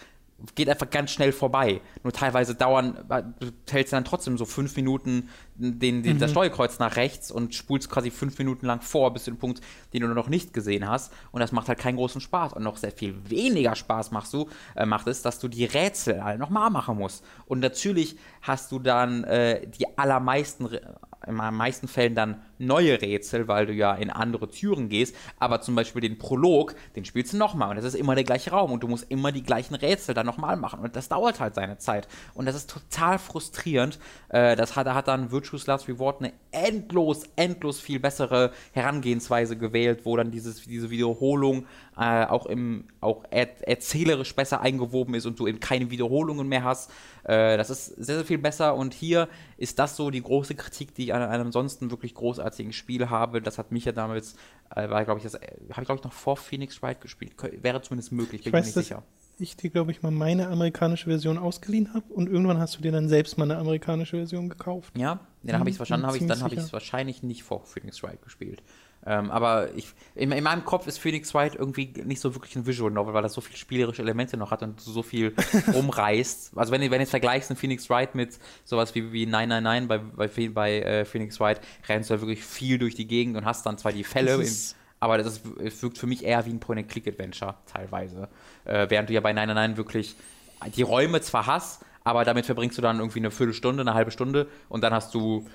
[0.54, 1.80] geht einfach ganz schnell vorbei.
[2.02, 6.18] Nur teilweise dauern, du hältst dann trotzdem so fünf Minuten den, den, mhm.
[6.18, 9.62] das Steuerkreuz nach rechts und spulst quasi fünf Minuten lang vor bis zu dem Punkt,
[9.94, 11.12] den du noch nicht gesehen hast.
[11.32, 12.52] Und das macht halt keinen großen Spaß.
[12.52, 16.20] Und noch sehr viel weniger Spaß machst du, äh, macht es, dass du die Rätsel
[16.20, 17.24] alle nochmal machen musst.
[17.46, 20.68] Und natürlich hast du dann äh, die allermeisten
[21.26, 25.60] in den meisten Fällen dann neue Rätsel, weil du ja in andere Türen gehst, aber
[25.60, 28.72] zum Beispiel den Prolog, den spielst du nochmal und das ist immer der gleiche Raum
[28.72, 31.78] und du musst immer die gleichen Rätsel dann nochmal machen und das dauert halt seine
[31.78, 33.98] Zeit und das ist total frustrierend.
[34.28, 40.00] Äh, hat, da hat dann Virtuous Last Reward eine endlos, endlos viel bessere Herangehensweise gewählt,
[40.04, 41.66] wo dann dieses, diese Wiederholung
[41.98, 46.64] äh, auch, im, auch er, erzählerisch besser eingewoben ist und du eben keine Wiederholungen mehr
[46.64, 46.90] hast.
[47.24, 50.94] Äh, das ist sehr, sehr viel besser und hier ist das so die große Kritik,
[50.94, 53.40] die ich an einem ansonsten wirklich großartigen Spiel habe.
[53.40, 54.34] Das hat mich ja damals,
[54.74, 57.32] äh, war glaube ich, das habe ich glaube ich noch vor Phoenix Wright gespielt.
[57.62, 59.02] Wäre zumindest möglich, bin ich, weiß, mir nicht sicher
[59.38, 62.92] ich dir, glaube ich, mal meine amerikanische Version ausgeliehen habe und irgendwann hast du dir
[62.92, 64.96] dann selbst mal eine amerikanische Version gekauft.
[64.96, 67.64] Ja, ja dann habe ich es hab ich, dann habe ich es wahrscheinlich nicht vor
[67.64, 68.62] Phoenix Wright gespielt.
[69.08, 69.86] Ähm, aber ich,
[70.16, 73.22] in, in, meinem Kopf ist Phoenix Wright irgendwie nicht so wirklich ein Visual Novel, weil
[73.22, 75.32] das so viele spielerische Elemente noch hat und so viel
[75.72, 76.58] rumreißt.
[76.58, 80.26] Also wenn, wenn du jetzt vergleichst einen Phoenix Wright mit sowas wie, wie 999 bei,
[80.26, 83.64] bei, bei äh, Phoenix Wright, rennst du ja wirklich viel durch die Gegend und hast
[83.64, 84.52] dann zwar die Fälle, in,
[84.98, 88.28] aber das ist, es wirkt für mich eher wie ein Point-and-Click-Adventure teilweise.
[88.64, 90.16] Äh, während du ja bei 999 wirklich
[90.74, 94.48] die Räume zwar hast, aber damit verbringst du dann irgendwie eine Viertelstunde, eine halbe Stunde
[94.68, 95.46] und dann hast du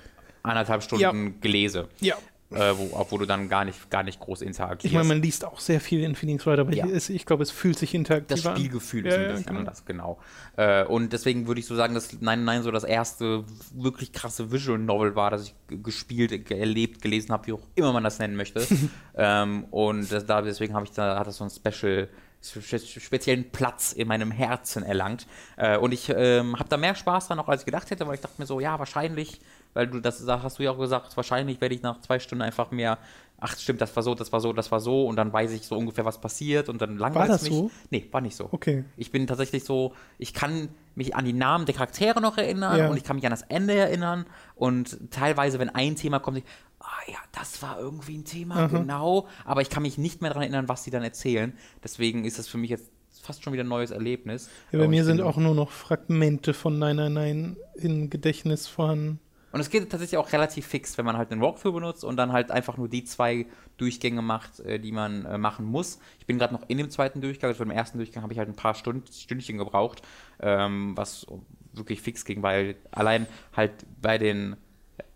[0.42, 1.32] anderthalb Stunden ja.
[1.40, 1.88] Gelese.
[2.00, 2.16] Ja
[2.54, 4.84] äh, wo, obwohl du dann gar nicht, gar nicht groß interagierst.
[4.84, 6.86] Ich meine, man liest auch sehr viel in Phoenix Wright, aber ja.
[6.86, 8.52] ich, ich glaube, es fühlt sich interaktiv an.
[8.52, 9.06] Das Spielgefühl an.
[9.06, 9.58] ist ja, ein bisschen genau.
[9.58, 10.18] anders, genau.
[10.56, 13.44] Äh, und deswegen würde ich so sagen, dass Nein, Nein so das erste
[13.74, 18.04] wirklich krasse Visual Novel war, das ich gespielt, erlebt, gelesen habe, wie auch immer man
[18.04, 18.66] das nennen möchte.
[19.16, 22.08] ähm, und das, da, deswegen habe ich da, hat das so ein Special
[22.42, 25.26] speziellen Platz in meinem Herzen erlangt.
[25.56, 28.16] Äh, und ich ähm, habe da mehr Spaß dran, noch als ich gedacht hätte, weil
[28.16, 29.40] ich dachte mir so, ja, wahrscheinlich
[29.74, 32.70] weil du das hast du ja auch gesagt, wahrscheinlich werde ich nach zwei Stunden einfach
[32.70, 32.98] mehr,
[33.40, 35.66] ach stimmt, das war so, das war so, das war so und dann weiß ich
[35.66, 37.52] so ungefähr, was passiert und dann langweilt es mich.
[37.52, 37.86] War das so?
[37.90, 38.48] Nee, war nicht so.
[38.52, 38.84] Okay.
[38.96, 42.88] Ich bin tatsächlich so, ich kann mich an die Namen der Charaktere noch erinnern ja.
[42.88, 46.44] und ich kann mich an das Ende erinnern und teilweise, wenn ein Thema kommt, ich,
[46.80, 48.72] ah ja, das war irgendwie ein Thema, mhm.
[48.72, 51.52] genau, aber ich kann mich nicht mehr daran erinnern, was sie dann erzählen.
[51.82, 52.90] Deswegen ist das für mich jetzt
[53.22, 54.50] fast schon wieder ein neues Erlebnis.
[54.72, 59.20] Ja, bei mir sind auch nur noch Fragmente von Nein, Nein, Nein im Gedächtnis vorhanden.
[59.52, 62.32] Und es geht tatsächlich auch relativ fix, wenn man halt einen Walkthrough benutzt und dann
[62.32, 63.46] halt einfach nur die zwei
[63.76, 65.98] Durchgänge macht, äh, die man äh, machen muss.
[66.18, 68.48] Ich bin gerade noch in dem zweiten Durchgang, also im ersten Durchgang habe ich halt
[68.48, 70.02] ein paar Stund, Stündchen gebraucht,
[70.40, 71.26] ähm, was
[71.74, 74.56] wirklich fix ging, weil allein halt bei den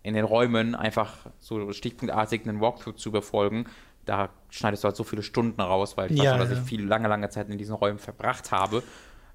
[0.03, 3.65] in den Räumen einfach so stichpunktartig einen Walkthrough zu befolgen,
[4.05, 6.63] da schneidest du halt so viele Stunden raus, weil ich ja, weiß noch, dass ja.
[6.63, 8.83] ich viel lange, lange Zeit in diesen Räumen verbracht habe.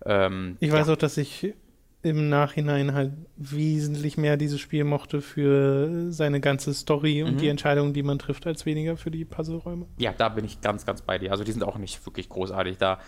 [0.04, 0.94] Ähm, ich weiß ja.
[0.94, 1.54] auch, dass ich
[2.02, 7.38] im Nachhinein halt wesentlich mehr dieses Spiel mochte für seine ganze Story und mhm.
[7.38, 9.86] die Entscheidungen, die man trifft, als weniger für die Puzzleräume.
[9.98, 11.30] Ja, da bin ich ganz, ganz bei dir.
[11.30, 12.78] Also die sind auch nicht wirklich großartig.
[12.78, 12.98] Da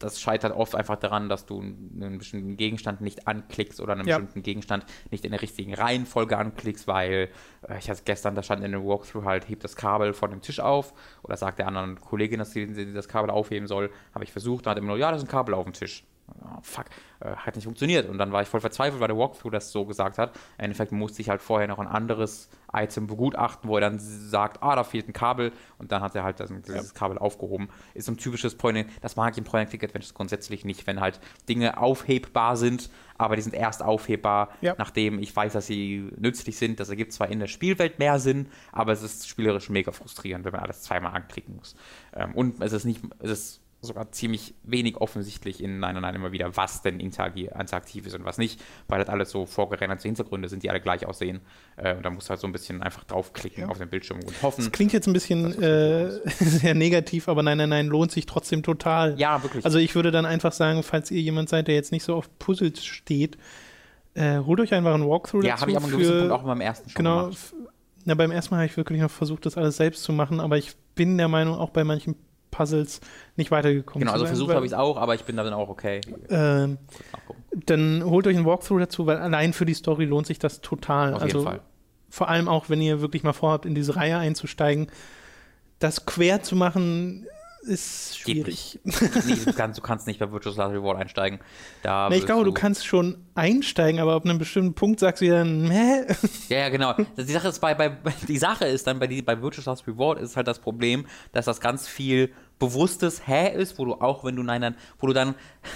[0.00, 4.16] das scheitert oft einfach daran, dass du einen bestimmten Gegenstand nicht anklickst oder einen ja.
[4.16, 7.28] bestimmten Gegenstand nicht in der richtigen Reihenfolge anklickst, weil
[7.68, 10.40] äh, ich hatte gestern, da stand in dem Walkthrough halt, hebt das Kabel von dem
[10.40, 13.90] Tisch auf oder sagt der anderen Kollegin, dass sie, sie das Kabel aufheben soll.
[14.14, 16.04] Habe ich versucht, dann hat immer nur, ja, das ist ein Kabel auf dem Tisch
[16.42, 16.86] oh, fuck,
[17.20, 18.08] äh, hat nicht funktioniert.
[18.08, 20.34] Und dann war ich voll verzweifelt, weil der Walkthrough das so gesagt hat.
[20.58, 24.62] Im Endeffekt musste ich halt vorher noch ein anderes Item begutachten, wo er dann sagt,
[24.62, 25.52] ah, da fehlt ein Kabel.
[25.78, 26.94] Und dann hat er halt das, dieses ja.
[26.94, 27.68] Kabel aufgehoben.
[27.94, 31.78] Ist so ein typisches Point, das mag ich im Point-and-Click-Adventures grundsätzlich nicht, wenn halt Dinge
[31.78, 34.74] aufhebbar sind, aber die sind erst aufhebbar, ja.
[34.78, 36.80] nachdem ich weiß, dass sie nützlich sind.
[36.80, 40.52] Das ergibt zwar in der Spielwelt mehr Sinn, aber es ist spielerisch mega frustrierend, wenn
[40.52, 41.76] man alles zweimal anklicken muss.
[42.14, 46.32] Ähm, und es ist nicht, es ist sogar ziemlich wenig offensichtlich in Nein, Nein immer
[46.32, 50.62] wieder, was denn interaktiv ist und was nicht, weil das alles so vorgerenderte Hintergründe sind,
[50.62, 51.40] die alle gleich aussehen.
[51.76, 53.68] Äh, und da musst du halt so ein bisschen einfach draufklicken ja.
[53.68, 54.64] auf den Bildschirm und hoffen.
[54.64, 58.62] Das klingt jetzt ein bisschen äh, sehr negativ, aber Nein, Nein, Nein lohnt sich trotzdem
[58.62, 59.18] total.
[59.18, 59.64] Ja, wirklich.
[59.64, 62.28] Also ich würde dann einfach sagen, falls ihr jemand seid, der jetzt nicht so auf
[62.38, 63.38] Puzzles steht,
[64.14, 65.60] äh, holt euch einfach einen Walkthrough ja, dazu.
[65.60, 67.54] Ja, habe ich aber einen gewissen Punkt auch beim ersten schon genau, gemacht.
[68.04, 70.58] Na, beim ersten Mal habe ich wirklich noch versucht, das alles selbst zu machen, aber
[70.58, 72.16] ich bin der Meinung, auch bei manchen
[72.50, 73.00] Puzzles
[73.36, 76.00] nicht weitergekommen Genau, also versucht habe ich es auch, aber ich bin dann auch okay.
[76.28, 76.78] Ähm,
[77.52, 81.14] dann holt euch einen Walkthrough dazu, weil allein für die Story lohnt sich das total.
[81.14, 81.60] Auf also, jeden Fall.
[82.08, 84.88] Vor allem auch, wenn ihr wirklich mal vorhabt, in diese Reihe einzusteigen.
[85.78, 87.26] Das quer zu machen,
[87.62, 88.78] ist schwierig.
[88.84, 91.40] nee, du, kannst, du kannst nicht bei Virtuous Last Reward einsteigen.
[91.82, 95.22] Da nee, ich glaube, du, du, kannst schon einsteigen, aber ab einem bestimmten Punkt sagst
[95.22, 96.06] du dann, hä?
[96.48, 96.94] Ja, ja, genau.
[97.16, 97.96] Die Sache ist bei, bei
[98.26, 101.44] die Sache ist dann bei, die, bei Virtuous Last Reward ist halt das Problem, dass
[101.44, 105.12] das ganz viel bewusstes Hä ist, wo du auch, wenn du Nein, Nein, wo du
[105.12, 105.34] dann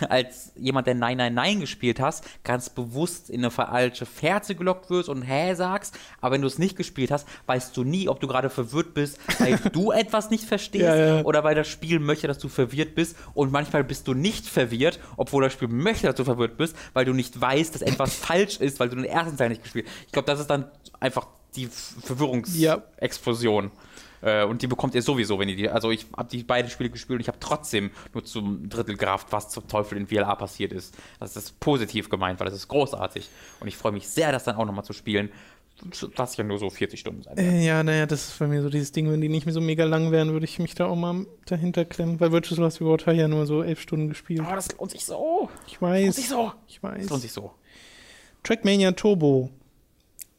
[0.09, 4.91] als jemand, der Nein, Nein, Nein gespielt hast, ganz bewusst in eine falsche Fährte gelockt
[4.91, 8.21] wirst und Hä sagst, aber wenn du es nicht gespielt hast, weißt du nie, ob
[8.21, 11.25] du gerade verwirrt bist, weil du etwas nicht verstehst ja, ja.
[11.25, 15.01] oder weil das Spiel möchte, dass du verwirrt bist und manchmal bist du nicht verwirrt,
[15.17, 18.59] obwohl das Spiel möchte, dass du verwirrt bist, weil du nicht weißt, dass etwas falsch
[18.59, 20.07] ist, weil du den ersten Teil nicht gespielt hast.
[20.07, 20.67] Ich glaube, das ist dann
[21.01, 21.27] einfach
[21.57, 23.65] die Verwirrungsexplosion.
[23.65, 23.71] Ja.
[24.25, 25.69] Äh, und die bekommt ihr sowieso, wenn ihr die.
[25.69, 29.29] Also ich habe die beiden Spiele gespielt und ich habe trotzdem nur zum Drittel gerafft,
[29.31, 30.97] was zum Teufel in VLA passiert ist.
[31.21, 33.29] Das ist positiv gemeint, weil das ist großartig.
[33.61, 35.31] Und ich freue mich sehr, das dann auch nochmal zu spielen.
[36.17, 37.37] Das ja nur so 40 Stunden sein.
[37.37, 39.61] Äh, ja, naja, das ist bei mir so dieses Ding, wenn die nicht mehr so
[39.61, 42.19] mega lang wären, würde ich mich da auch mal dahinter klemmen.
[42.21, 44.43] Weil Virtual Last Reward hat ja nur so elf Stunden gespielt.
[44.49, 45.51] Oh, das lohnt sich so.
[45.67, 46.07] Ich weiß.
[46.07, 46.53] Das lohnt sich so.
[46.69, 47.01] Ich weiß.
[47.03, 47.53] Das lohnt sich so.
[48.45, 49.51] Trackmania Turbo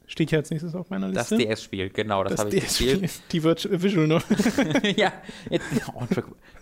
[0.08, 1.38] Steht hier als nächstes auf meiner Liste.
[1.38, 3.22] Das DS-Spiel, genau, das, das habe ich gespielt.
[3.32, 4.24] Die Visual noch.
[4.96, 5.12] ja,
[5.50, 6.04] jetzt, oh,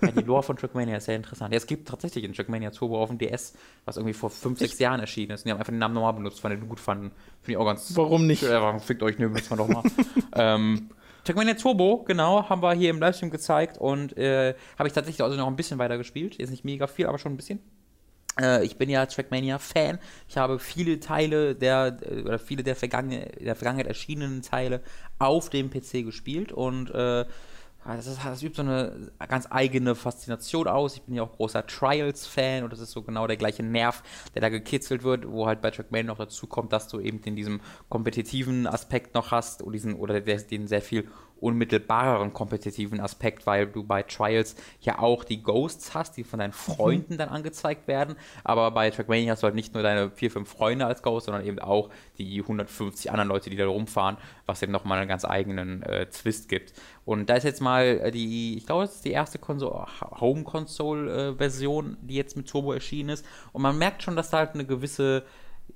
[0.02, 1.52] ja, die Lore von Trackmania ist sehr interessant.
[1.52, 3.54] Ja, es gibt tatsächlich ein Trackmania Turbo auf dem DS,
[3.86, 5.42] was irgendwie vor fünf, sechs Jahren erschienen ist.
[5.42, 7.12] Und die haben einfach den Namen nochmal benutzt, weil die den gut fanden.
[7.42, 7.96] Finde ich auch ganz.
[7.96, 8.44] Warum nicht?
[8.44, 9.84] Äh, fickt euch, nö, müssen wir doch mal.
[10.36, 10.90] ähm,
[11.24, 15.38] Trackmania Turbo, genau, haben wir hier im Livestream gezeigt und äh, habe ich tatsächlich also
[15.38, 16.38] noch ein bisschen weiter gespielt.
[16.38, 17.60] Jetzt nicht mega viel, aber schon ein bisschen.
[18.40, 20.00] Äh, ich bin ja Trackmania-Fan.
[20.28, 24.82] Ich habe viele Teile der, äh, oder viele der, Vergangen der Vergangenheit erschienenen Teile
[25.20, 27.26] auf dem PC gespielt und äh,
[27.86, 30.96] das, ist, das, übt so eine ganz eigene Faszination aus.
[30.96, 34.04] Ich bin ja auch großer Trials-Fan und das ist so genau der gleiche Nerv,
[34.34, 37.36] der da gekitzelt wird, wo halt bei Trackmania noch dazu kommt, dass du eben in
[37.36, 37.60] diesem
[37.90, 41.10] kompetitiven Aspekt noch hast oder diesen oder den sehr viel
[41.44, 46.54] unmittelbareren kompetitiven Aspekt, weil du bei Trials ja auch die Ghosts hast, die von deinen
[46.54, 47.18] Freunden mhm.
[47.18, 48.16] dann angezeigt werden.
[48.44, 51.46] Aber bei Trackmania hast du halt nicht nur deine vier, fünf Freunde als Ghost, sondern
[51.46, 54.16] eben auch die 150 anderen Leute, die da rumfahren,
[54.46, 56.72] was eben nochmal einen ganz eigenen äh, Twist gibt.
[57.06, 61.98] Und da ist jetzt mal äh, die, ich glaube, das ist die erste Home-Console-Version, äh,
[62.08, 63.26] die jetzt mit Turbo erschienen ist.
[63.52, 65.26] Und man merkt schon, dass da halt eine gewisse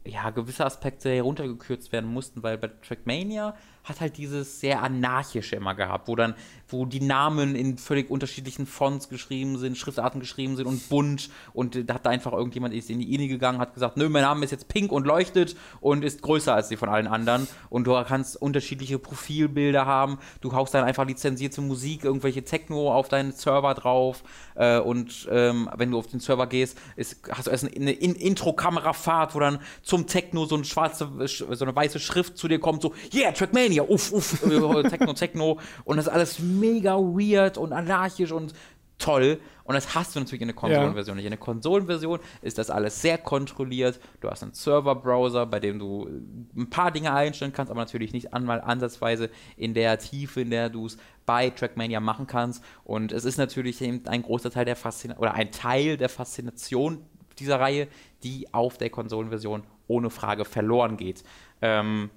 [0.05, 3.55] ja, gewisse Aspekte heruntergekürzt werden mussten, weil bei Trackmania
[3.87, 6.35] hat halt dieses sehr anarchische immer gehabt, wo dann,
[6.67, 11.89] wo die Namen in völlig unterschiedlichen Fonts geschrieben sind, Schriftarten geschrieben sind und bunt und
[11.89, 14.43] da hat da einfach irgendjemand ist in die INI gegangen, hat gesagt, nö, mein Name
[14.43, 17.93] ist jetzt pink und leuchtet und ist größer als die von allen anderen und du
[18.03, 23.73] kannst unterschiedliche Profilbilder haben, du haust dann einfach lizenzierte Musik, irgendwelche Techno auf deinen Server
[23.73, 24.23] drauf
[24.55, 27.91] äh, und ähm, wenn du auf den Server gehst, ist, hast du erst eine, eine
[27.91, 32.81] Intro-Kamerafahrt, wo dann zum Techno so eine schwarze, so eine weiße Schrift zu dir kommt,
[32.81, 35.59] so, yeah, Trackmania, ja, uff, uff, äh, Techno, Techno.
[35.85, 38.53] Und das ist alles mega weird und anarchisch und
[38.97, 39.39] toll.
[39.63, 41.25] Und das hast du natürlich in der Konsolenversion nicht.
[41.25, 43.99] In der Konsolenversion ist das alles sehr kontrolliert.
[44.21, 46.07] Du hast einen Server-Browser, bei dem du
[46.55, 50.69] ein paar Dinge einstellen kannst, aber natürlich nicht einmal ansatzweise in der Tiefe, in der
[50.69, 52.63] du es bei Trackmania machen kannst.
[52.85, 57.03] Und es ist natürlich eben ein großer Teil der Faszination oder ein Teil der Faszination
[57.39, 57.87] dieser Reihe,
[58.23, 61.23] die auf der Konsolenversion ohne Frage verloren geht.
[61.61, 62.09] Ähm,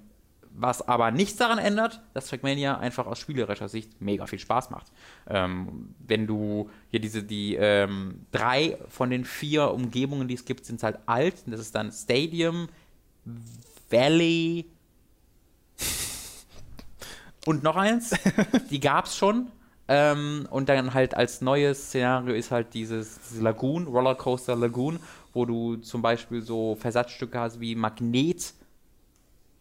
[0.61, 4.91] was aber nichts daran ändert, dass Trackmania einfach aus spielerischer Sicht mega viel Spaß macht.
[5.27, 10.65] Ähm, wenn du hier diese, die ähm, drei von den vier Umgebungen, die es gibt,
[10.65, 11.43] sind halt alt.
[11.47, 12.69] Das ist dann Stadium,
[13.89, 14.65] Valley
[17.45, 18.11] und noch eins.
[18.69, 19.51] Die gab es schon.
[19.87, 24.99] Ähm, und dann halt als neues Szenario ist halt dieses, dieses Lagoon, Rollercoaster Lagoon,
[25.33, 28.53] wo du zum Beispiel so Versatzstücke hast wie Magnet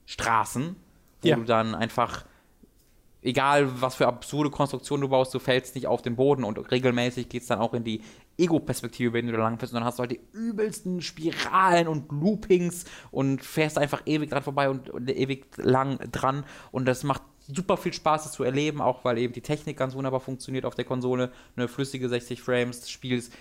[0.06, 0.76] Straßen,
[1.22, 1.36] wo ja.
[1.36, 2.24] du dann einfach,
[3.22, 7.28] egal was für absurde Konstruktionen du baust, du fällst nicht auf den Boden und regelmäßig
[7.28, 8.02] geht es dann auch in die
[8.38, 12.10] Ego-Perspektive, wenn du da lang fährst und dann hast du halt die übelsten Spiralen und
[12.10, 17.22] Loopings und fährst einfach ewig dran vorbei und, und ewig lang dran und das macht
[17.54, 20.74] super viel Spaß, das zu erleben, auch weil eben die Technik ganz wunderbar funktioniert auf
[20.74, 21.32] der Konsole.
[21.56, 23.32] Eine flüssige 60 Frames, das Spiel ist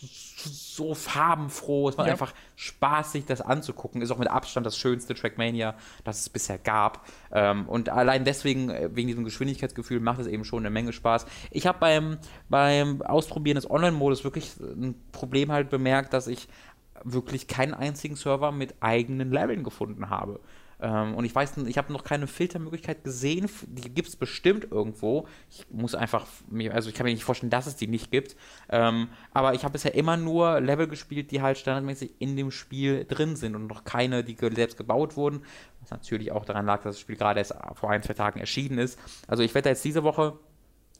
[0.00, 1.90] so farbenfroh.
[1.90, 2.12] Es macht ja.
[2.12, 4.00] einfach Spaß, sich das anzugucken.
[4.00, 5.74] Ist auch mit Abstand das schönste Trackmania,
[6.04, 7.06] das es bisher gab.
[7.32, 11.26] Ähm, und allein deswegen, äh, wegen diesem Geschwindigkeitsgefühl, macht es eben schon eine Menge Spaß.
[11.50, 16.48] Ich habe beim, beim Ausprobieren des Online-Modus wirklich ein Problem halt bemerkt, dass ich
[17.04, 20.40] wirklich keinen einzigen Server mit eigenen Leveln gefunden habe.
[20.80, 23.48] Ähm, und ich weiß, ich habe noch keine Filtermöglichkeit gesehen.
[23.66, 25.26] Die gibt es bestimmt irgendwo.
[25.50, 26.26] Ich muss einfach,
[26.72, 28.36] also ich kann mir nicht vorstellen, dass es die nicht gibt.
[28.68, 33.04] Ähm, aber ich habe bisher immer nur Level gespielt, die halt standardmäßig in dem Spiel
[33.04, 35.42] drin sind und noch keine, die selbst gebaut wurden.
[35.80, 38.78] Was natürlich auch daran lag, dass das Spiel gerade erst vor ein, zwei Tagen erschienen
[38.78, 38.98] ist.
[39.26, 40.38] Also ich werde jetzt diese Woche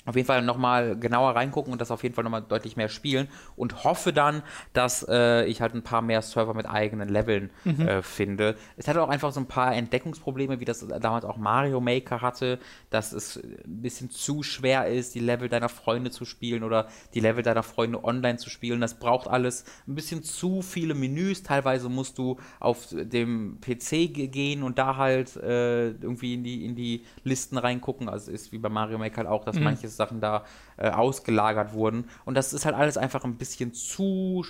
[0.06, 3.28] auf jeden Fall nochmal genauer reingucken und das auf jeden Fall nochmal deutlich mehr spielen
[3.54, 4.42] und hoffe dann,
[4.72, 7.86] dass äh, ich halt ein paar mehr Server mit eigenen Leveln mhm.
[7.86, 8.56] äh, finde.
[8.78, 12.58] Es hat auch einfach so ein paar Entdeckungsprobleme, wie das damals auch Mario Maker hatte,
[12.88, 17.20] dass es ein bisschen zu schwer ist, die Level deiner Freunde zu spielen oder die
[17.20, 18.80] Level deiner Freunde online zu spielen.
[18.80, 21.42] Das braucht alles ein bisschen zu viele Menüs.
[21.42, 26.74] Teilweise musst du auf dem PC gehen und da halt äh, irgendwie in die, in
[26.74, 28.08] die Listen reingucken.
[28.08, 29.64] Also ist wie bei Mario Maker halt auch, dass mhm.
[29.64, 30.44] manche Sachen da
[30.76, 32.08] äh, ausgelagert wurden.
[32.24, 34.44] Und das ist halt alles einfach ein bisschen zu,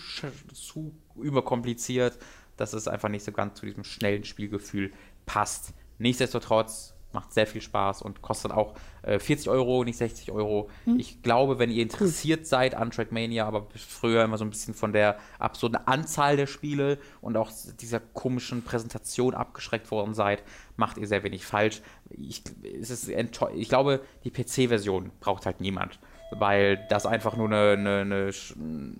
[0.53, 2.19] zu überkompliziert,
[2.57, 4.93] dass es einfach nicht so ganz zu diesem schnellen Spielgefühl
[5.27, 5.73] passt.
[5.99, 10.69] Nichtsdestotrotz macht sehr viel Spaß und kostet auch äh, 40 Euro, nicht 60 Euro.
[10.85, 10.99] Hm.
[10.99, 14.93] Ich glaube, wenn ihr interessiert seid an Trackmania, aber früher immer so ein bisschen von
[14.93, 17.51] der absurden Anzahl der Spiele und auch
[17.81, 20.43] dieser komischen Präsentation abgeschreckt worden seid,
[20.77, 21.83] macht ihr sehr wenig falsch.
[22.11, 22.43] Ich,
[22.81, 25.99] es ist ich glaube, die PC-Version braucht halt niemand,
[26.31, 28.31] weil das einfach nur eine, eine, eine,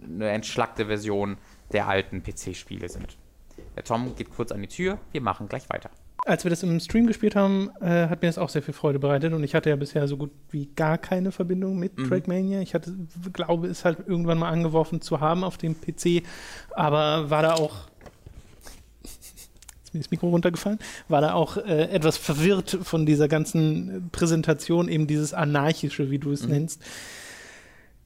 [0.05, 1.39] eine entschlackte Version
[1.73, 3.17] der alten PC-Spiele sind.
[3.77, 5.91] Der Tom geht kurz an die Tür, wir machen gleich weiter
[6.27, 8.99] als wir das im Stream gespielt haben, äh, hat mir das auch sehr viel Freude
[8.99, 12.09] bereitet und ich hatte ja bisher so gut wie gar keine Verbindung mit mhm.
[12.09, 12.61] Trackmania.
[12.61, 12.95] Ich hatte,
[13.33, 16.23] glaube, es halt irgendwann mal angeworfen zu haben auf dem PC,
[16.75, 17.91] aber war da auch
[19.91, 24.89] ist mir das Mikro runtergefallen, war da auch äh, etwas verwirrt von dieser ganzen Präsentation,
[24.89, 26.51] eben dieses Anarchische, wie du es mhm.
[26.51, 26.83] nennst.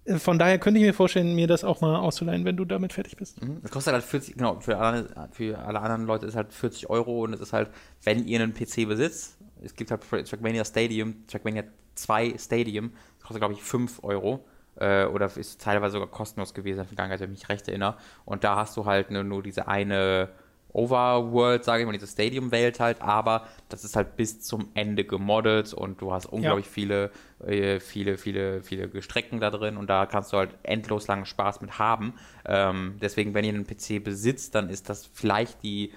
[0.04, 2.92] Äh, von daher könnte ich mir vorstellen, mir das auch mal auszuleihen, wenn du damit
[2.92, 3.42] fertig bist.
[3.42, 3.60] Mhm.
[3.62, 7.24] Das kostet halt 40, genau, für alle, für alle anderen Leute ist halt 40 Euro
[7.24, 7.70] und es ist halt,
[8.02, 13.40] wenn ihr einen PC besitzt, es gibt halt Trackmania Stadium, Trackmania 2 Stadium, das kostet
[13.40, 14.44] glaube ich 5 Euro
[14.76, 17.96] äh, oder ist teilweise sogar kostenlos gewesen in der Vergangenheit, wenn ich mich recht erinnere.
[18.24, 20.30] Und da hast du halt nur, nur diese eine
[20.74, 25.72] Overworld, sage ich mal, diese Stadium-Welt halt, aber das ist halt bis zum Ende gemoddet
[25.72, 26.72] und du hast unglaublich ja.
[26.72, 27.10] viele,
[27.46, 31.60] äh, viele, viele, viele Strecken da drin und da kannst du halt endlos langen Spaß
[31.60, 32.14] mit haben.
[32.44, 35.92] Ähm, deswegen, wenn ihr einen PC besitzt, dann ist das vielleicht die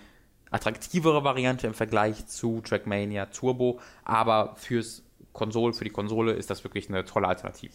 [0.51, 5.03] attraktivere Variante im Vergleich zu Trackmania Turbo, aber fürs
[5.33, 7.73] Konsole, für die Konsole ist das wirklich eine tolle Alternative.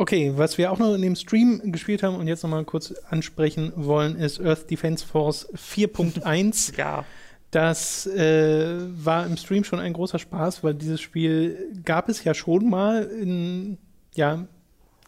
[0.00, 3.70] Okay, was wir auch noch in dem Stream gespielt haben und jetzt nochmal kurz ansprechen
[3.76, 6.74] wollen, ist Earth Defense Force 4.1.
[6.78, 7.04] ja.
[7.50, 12.32] Das äh, war im Stream schon ein großer Spaß, weil dieses Spiel gab es ja
[12.32, 13.76] schon mal in,
[14.14, 14.46] ja,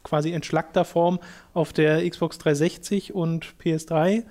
[0.03, 1.21] quasi entschlackter Form
[1.55, 4.25] auf der Xbox 360 und PS3.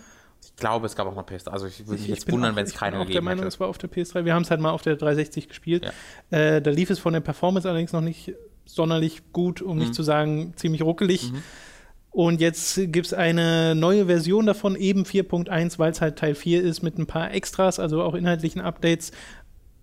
[0.44, 1.48] Ich glaube, es gab auch noch PS3.
[1.48, 3.10] Also ich würde mich jetzt wundern, wenn es keine gegeben hätte.
[3.10, 4.26] Ich bin der Meinung, es war auf der PS3.
[4.26, 5.92] Wir haben es halt mal auf der 360 gespielt.
[6.30, 6.38] Ja.
[6.38, 8.36] Äh, da lief es von der Performance allerdings noch nicht
[8.76, 9.84] sonderlich gut, um mhm.
[9.84, 11.32] nicht zu sagen ziemlich ruckelig.
[11.32, 11.44] Mhm.
[12.12, 16.62] Und jetzt gibt es eine neue Version davon, eben 4.1, weil es halt Teil 4
[16.62, 19.12] ist, mit ein paar Extras, also auch inhaltlichen Updates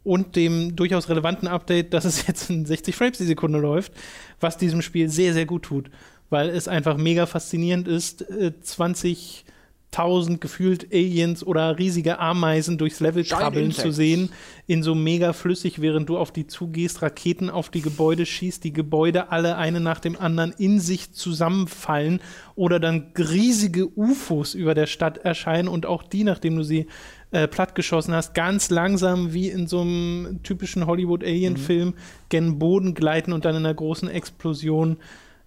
[0.05, 3.93] und dem durchaus relevanten Update, dass es jetzt in 60 Frames die Sekunde läuft,
[4.41, 5.91] was diesem Spiel sehr, sehr gut tut,
[6.29, 8.25] weil es einfach mega faszinierend ist,
[8.61, 9.51] 20 äh,
[9.91, 14.31] tausend gefühlt Aliens oder riesige Ameisen durchs Level krabbeln zu sehen,
[14.67, 18.73] in so mega flüssig, während du auf die zugehst, Raketen auf die Gebäude schießt, die
[18.73, 22.21] Gebäude alle eine nach dem anderen in sich zusammenfallen
[22.55, 26.87] oder dann riesige UFOs über der Stadt erscheinen und auch die, nachdem du sie
[27.31, 31.95] äh, plattgeschossen hast, ganz langsam wie in so einem typischen Hollywood-Alien-Film mhm.
[32.29, 34.99] gen Boden gleiten und dann in einer großen Explosion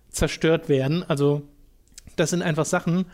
[0.10, 1.04] zerstört werden.
[1.08, 1.44] Also
[2.16, 3.06] das sind einfach Sachen,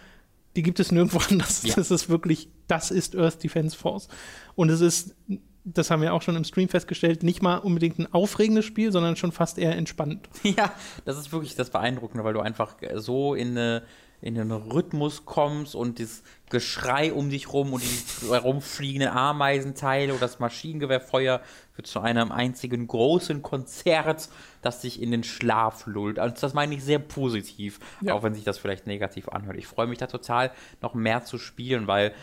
[0.58, 1.64] die gibt es nirgendwo anders.
[1.64, 1.76] Ja.
[1.76, 4.10] Das ist wirklich, das ist Earth Defense Force.
[4.56, 5.16] Und es ist,
[5.64, 9.16] das haben wir auch schon im Stream festgestellt, nicht mal unbedingt ein aufregendes Spiel, sondern
[9.16, 10.28] schon fast eher entspannt.
[10.44, 10.74] Ja,
[11.06, 13.84] das ist wirklich das Beeindruckende, weil du einfach so in eine
[14.22, 20.22] in den Rhythmus kommst und das Geschrei um dich rum und die herumfliegenden Ameisenteile oder
[20.22, 21.42] das Maschinengewehrfeuer
[21.76, 24.30] wird zu einem einzigen großen Konzert,
[24.62, 26.20] das dich in den Schlaf lullt.
[26.20, 28.14] Also das meine ich sehr positiv, ja.
[28.14, 29.58] auch wenn sich das vielleicht negativ anhört.
[29.58, 30.52] Ich freue mich da total,
[30.82, 32.14] noch mehr zu spielen, weil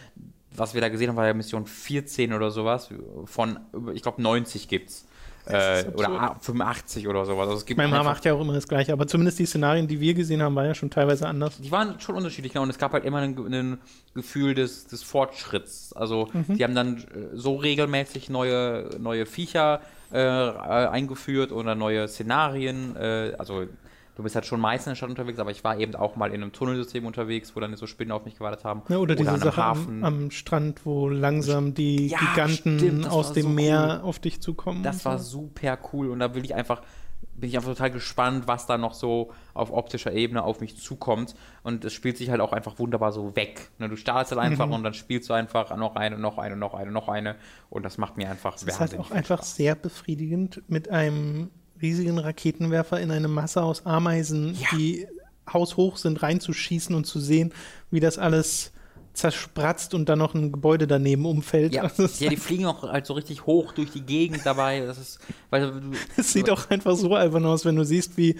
[0.57, 2.89] was wir da gesehen haben, war ja Mission 14 oder sowas.
[3.25, 3.59] Von,
[3.93, 5.07] ich glaube, 90 gibt's.
[5.47, 7.47] Äh, oder 85 oder sowas.
[7.47, 9.87] Also es gibt mein Mama macht ja auch immer das Gleiche, aber zumindest die Szenarien,
[9.87, 11.59] die wir gesehen haben, waren ja schon teilweise anders.
[11.61, 12.63] Die waren schon unterschiedlich, genau.
[12.63, 13.79] Und es gab halt immer ein, ein
[14.15, 15.93] Gefühl des, des Fortschritts.
[15.93, 16.57] Also mhm.
[16.57, 17.03] die haben dann äh,
[17.35, 19.83] so regelmäßig neue, neue Viecher
[20.13, 22.97] äh, eingeführt oder neue Szenarien.
[22.97, 23.67] Äh, also
[24.17, 26.29] du bist halt schon meistens in der Stadt unterwegs, aber ich war eben auch mal
[26.29, 28.83] in einem Tunnelsystem unterwegs, wo dann so Spinnen auf mich gewartet haben.
[28.89, 33.33] Ja, oder, oder diese Sache am, am, Strand, wo langsam die ja, Giganten stimmt, aus
[33.33, 34.09] dem so Meer cool.
[34.09, 34.83] auf dich zukommen.
[34.83, 36.83] Das war super cool und da will ich einfach
[37.37, 41.35] bin ich einfach total gespannt, was da noch so auf optischer Ebene auf mich zukommt.
[41.63, 43.71] Und es spielt sich halt auch einfach wunderbar so weg.
[43.79, 44.75] Ne, du startest halt einfach mhm.
[44.75, 47.37] und dann spielst du einfach noch eine, noch eine, noch eine, noch eine.
[47.71, 51.51] Und das macht mir einfach sehr Das ist halt auch einfach sehr befriedigend mit einem
[51.81, 54.69] riesigen Raketenwerfer in eine Masse aus Ameisen, ja.
[54.77, 55.07] die
[55.53, 57.53] haushoch sind, reinzuschießen und zu sehen,
[57.91, 58.73] wie das alles
[59.15, 61.73] zerspratzt und dann noch ein Gebäude daneben umfällt.
[61.73, 61.89] Ja,
[62.19, 64.81] ja die fliegen auch halt so richtig hoch durch die Gegend dabei.
[64.81, 65.73] Das ist, weil
[66.17, 68.37] es sieht auch einfach so albern aus, wenn du siehst, wie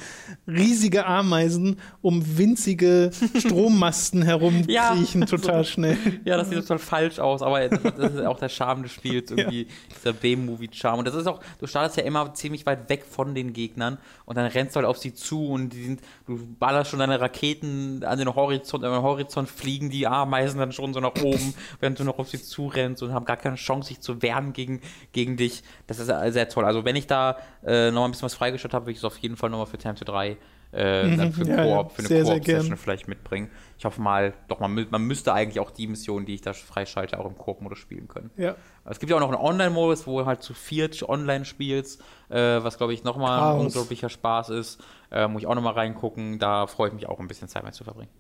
[0.49, 5.97] riesige Ameisen um winzige Strommasten herumkriechen, ja, total so, schnell.
[6.25, 9.63] Ja, das sieht total falsch aus, aber das, ist auch der Charme des Spiels, irgendwie
[9.63, 9.69] ja.
[9.97, 10.99] dieser B-Movie-Charme.
[10.99, 14.37] Und das ist auch, du startest ja immer ziemlich weit weg von den Gegnern und
[14.37, 18.03] dann rennst du halt auf sie zu und die sind, du ballerst schon deine Raketen
[18.03, 21.99] an den Horizont, an den Horizont fliegen die Ameisen dann schon so nach oben, während
[21.99, 24.81] du noch auf sie zurennst und haben gar keine Chance, sich zu wehren gegen,
[25.13, 25.63] gegen dich.
[25.87, 26.65] Das ist sehr toll.
[26.65, 29.19] Also wenn ich da äh, noch ein bisschen was freigestellt habe, will ich es auf
[29.19, 30.37] jeden Fall nochmal für Time to 3
[30.75, 33.49] äh, mhm, für, ja, Koop, für eine Koop-Session vielleicht mitbringen.
[33.79, 37.19] Ich hoffe mal, doch, man, man müsste eigentlich auch die Mission, die ich da freischalte,
[37.19, 38.31] auch im Koop-Modus spielen können.
[38.37, 38.57] Ja.
[38.85, 42.37] Es gibt ja auch noch einen Online-Modus, wo du halt zu viert online spielst, äh,
[42.37, 44.83] was glaube ich nochmal ein unglaublicher Spaß ist.
[45.13, 46.41] Äh, muss ich auch nochmal reingucken.
[46.41, 48.11] Da freue ich mich auch ein bisschen Zeit mit zu verbringen.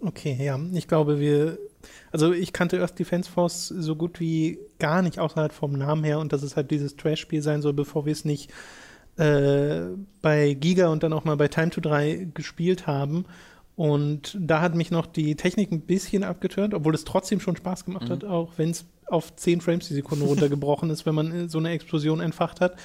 [0.00, 0.58] Okay, ja.
[0.72, 1.58] Ich glaube, wir.
[2.10, 6.04] Also, ich kannte Earth Defense Force so gut wie gar nicht, außer halt vom Namen
[6.04, 8.50] her und dass es halt dieses Trash-Spiel sein soll, bevor wir es nicht
[9.16, 9.82] äh,
[10.22, 13.26] bei Giga und dann auch mal bei Time to 3 gespielt haben.
[13.76, 17.84] Und da hat mich noch die Technik ein bisschen abgeturnt, obwohl es trotzdem schon Spaß
[17.84, 18.12] gemacht mhm.
[18.12, 21.58] hat, auch wenn es auf 10 Frames die Sekunde runtergebrochen ist, wenn man äh, so
[21.58, 22.76] eine Explosion entfacht hat.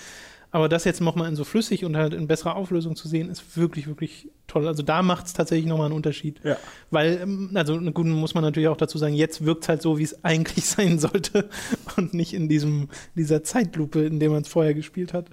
[0.52, 3.56] Aber das jetzt nochmal in so flüssig und halt in besserer Auflösung zu sehen, ist
[3.56, 4.68] wirklich, wirklich toll.
[4.68, 6.39] Also da macht es tatsächlich nochmal einen Unterschied.
[6.43, 6.58] Ja.
[6.89, 10.00] Weil, ähm, also gut, muss man natürlich auch dazu sagen, jetzt wirkt es halt so,
[10.00, 11.50] wie es eigentlich sein sollte
[11.97, 15.28] und nicht in diesem, dieser Zeitlupe, in der man es vorher gespielt hat.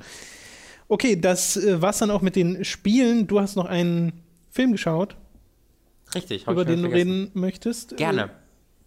[0.88, 3.26] Okay, das äh, war's dann auch mit den Spielen.
[3.26, 4.12] Du hast noch einen
[4.50, 5.16] Film geschaut,
[6.14, 7.96] Richtig, hab über den du reden möchtest.
[7.96, 8.22] Gerne.
[8.24, 8.28] Äh,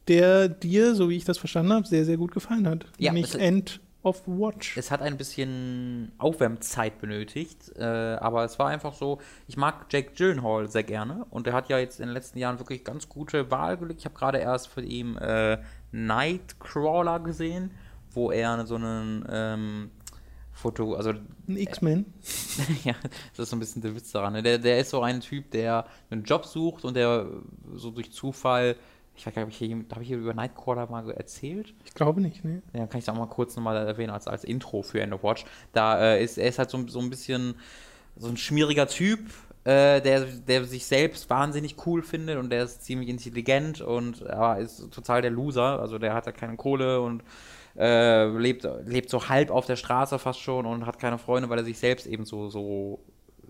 [0.08, 2.86] Der dir, so wie ich das verstanden habe, sehr, sehr gut gefallen hat.
[3.00, 4.78] Ja, Nämlich es- End of Watch.
[4.78, 10.12] Es hat ein bisschen Aufwärmzeit benötigt, äh, aber es war einfach so, ich mag Jake
[10.16, 13.52] Gyllenhaal sehr gerne und er hat ja jetzt in den letzten Jahren wirklich ganz gute
[13.52, 14.00] Wahl gelegt.
[14.00, 15.58] Ich habe gerade erst von ihm äh,
[15.92, 17.72] Nightcrawler gesehen,
[18.12, 19.92] wo er so einen ähm,
[20.60, 21.12] Foto, also
[21.48, 22.06] Ein X-Men.
[22.84, 22.96] ja,
[23.32, 24.34] das ist so ein bisschen der Witz daran.
[24.34, 24.44] Ne?
[24.44, 27.28] Der, der ist so ein Typ, der einen Job sucht und der
[27.76, 28.76] so durch Zufall,
[29.20, 31.74] ich weiß gar nicht, habe ich, hier- hab ich hier über Nightcrawler mal erzählt?
[31.86, 32.62] Ich glaube nicht, ne?
[32.74, 35.24] Ja, kann ich es auch mal kurz nochmal erwähnen als, als Intro für End of
[35.24, 35.46] Watch.
[35.74, 37.56] Da äh, ist er ist halt so, so ein bisschen
[38.18, 39.20] so ein schmieriger Typ,
[39.66, 44.60] äh, der, der sich selbst wahnsinnig cool findet und der ist ziemlich intelligent und aber
[44.60, 45.80] ist total der Loser.
[45.82, 47.24] Also der hat ja keine Kohle und
[47.78, 51.60] äh, lebt, lebt so halb auf der Straße fast schon und hat keine Freunde, weil
[51.60, 53.00] er sich selbst eben so, so,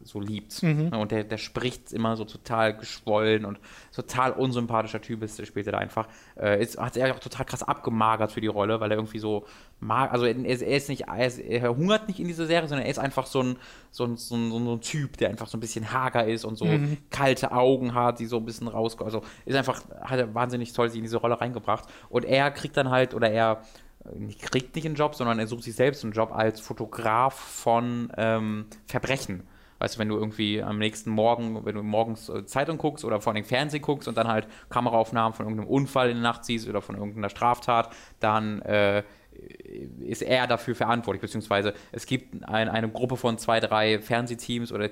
[0.10, 0.62] so liebt.
[0.92, 3.60] Und der, der spricht immer so total geschwollen und
[3.94, 6.08] total unsympathischer Typ ist, der spielt er da einfach.
[6.38, 9.46] Äh, ist, hat er auch total krass abgemagert für die Rolle, weil er irgendwie so
[9.80, 12.86] mag, also er, er ist nicht, er, ist, er hungert nicht in diese Serie, sondern
[12.86, 13.56] er ist einfach so ein,
[13.92, 16.58] so ein, so ein, so ein Typ, der einfach so ein bisschen hager ist und
[16.58, 16.66] so
[17.10, 19.14] kalte Augen hat, die so ein bisschen rauskommen.
[19.14, 21.86] Also ist einfach, hat er wahnsinnig toll sich in diese Rolle reingebracht.
[22.10, 23.64] Und er kriegt dann halt, oder er
[24.06, 28.12] äh, kriegt nicht einen Job, sondern er sucht sich selbst einen Job als Fotograf von
[28.18, 29.44] ähm, Verbrechen.
[29.80, 33.22] Weißt du, wenn du irgendwie am nächsten Morgen, wenn du morgens äh, Zeitung guckst oder
[33.22, 36.68] vor allem Fernsehen guckst und dann halt Kameraaufnahmen von irgendeinem Unfall in der Nacht siehst
[36.68, 39.04] oder von irgendeiner Straftat, dann äh,
[40.00, 44.90] ist er dafür verantwortlich, beziehungsweise es gibt ein, eine Gruppe von zwei, drei Fernsehteams oder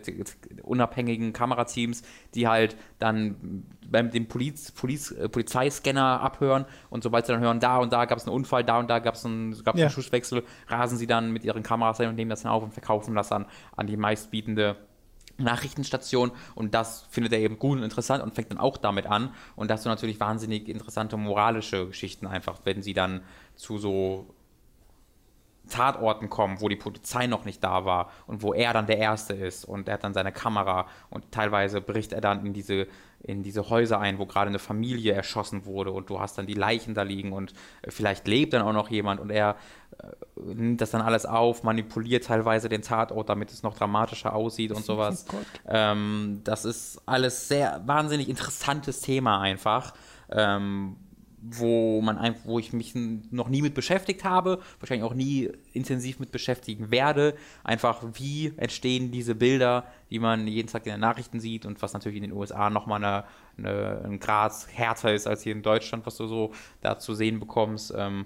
[0.63, 2.03] unabhängigen Kamerateams,
[2.35, 7.59] die halt dann beim dem Poliz, Poliz, äh, Polizeiscanner abhören und sobald sie dann hören,
[7.59, 9.85] da und da gab es einen Unfall, da und da gab es einen, gab's Ja.
[9.85, 12.73] einen Schusswechsel, rasen sie dann mit ihren Kameras hin und nehmen das dann auf und
[12.73, 13.45] verkaufen das dann
[13.75, 14.75] an die meistbietende
[15.39, 19.29] Nachrichtenstation und das findet er eben gut und interessant und fängt dann auch damit an
[19.55, 23.21] und das so natürlich wahnsinnig interessante moralische Geschichten einfach, wenn sie dann
[23.55, 24.33] zu so
[25.67, 29.33] Tatorten kommen, wo die Polizei noch nicht da war und wo er dann der Erste
[29.33, 32.87] ist und er hat dann seine Kamera und teilweise bricht er dann in diese,
[33.21, 36.53] in diese Häuser ein, wo gerade eine Familie erschossen wurde und du hast dann die
[36.53, 39.55] Leichen da liegen und äh, vielleicht lebt dann auch noch jemand und er
[39.99, 40.07] äh,
[40.53, 44.85] nimmt das dann alles auf, manipuliert teilweise den Tatort, damit es noch dramatischer aussieht und
[44.85, 45.25] sowas.
[45.29, 45.45] Oh Gott.
[45.67, 49.93] Ähm, das ist alles sehr wahnsinnig interessantes Thema einfach.
[50.29, 50.95] Ähm,
[51.49, 56.31] wo man wo ich mich noch nie mit beschäftigt habe, wahrscheinlich auch nie intensiv mit
[56.31, 57.35] beschäftigen werde.
[57.63, 61.93] Einfach wie entstehen diese Bilder, die man jeden Tag in den Nachrichten sieht und was
[61.93, 63.23] natürlich in den USA nochmal eine,
[63.57, 67.39] eine, ein Grad härter ist als hier in Deutschland, was du so da zu sehen
[67.39, 67.93] bekommst.
[67.95, 68.25] Ähm,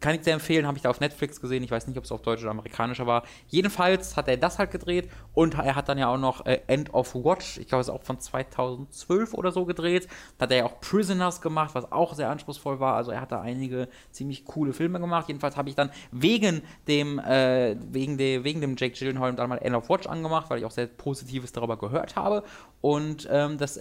[0.00, 1.62] kann ich sehr empfehlen, habe ich da auf Netflix gesehen.
[1.62, 3.22] Ich weiß nicht, ob es auf Deutsch oder amerikanischer war.
[3.48, 6.92] Jedenfalls hat er das halt gedreht und er hat dann ja auch noch äh, End
[6.94, 10.08] of Watch, ich glaube, es ist auch von 2012 oder so gedreht.
[10.38, 12.96] Da hat er ja auch Prisoners gemacht, was auch sehr anspruchsvoll war.
[12.96, 15.28] Also er hat da einige ziemlich coole Filme gemacht.
[15.28, 19.58] Jedenfalls habe ich dann wegen dem, äh, wegen, de, wegen dem Jake Gyllenhaal dann mal
[19.58, 22.42] End of Watch angemacht, weil ich auch sehr Positives darüber gehört habe.
[22.80, 23.78] Und ähm, das,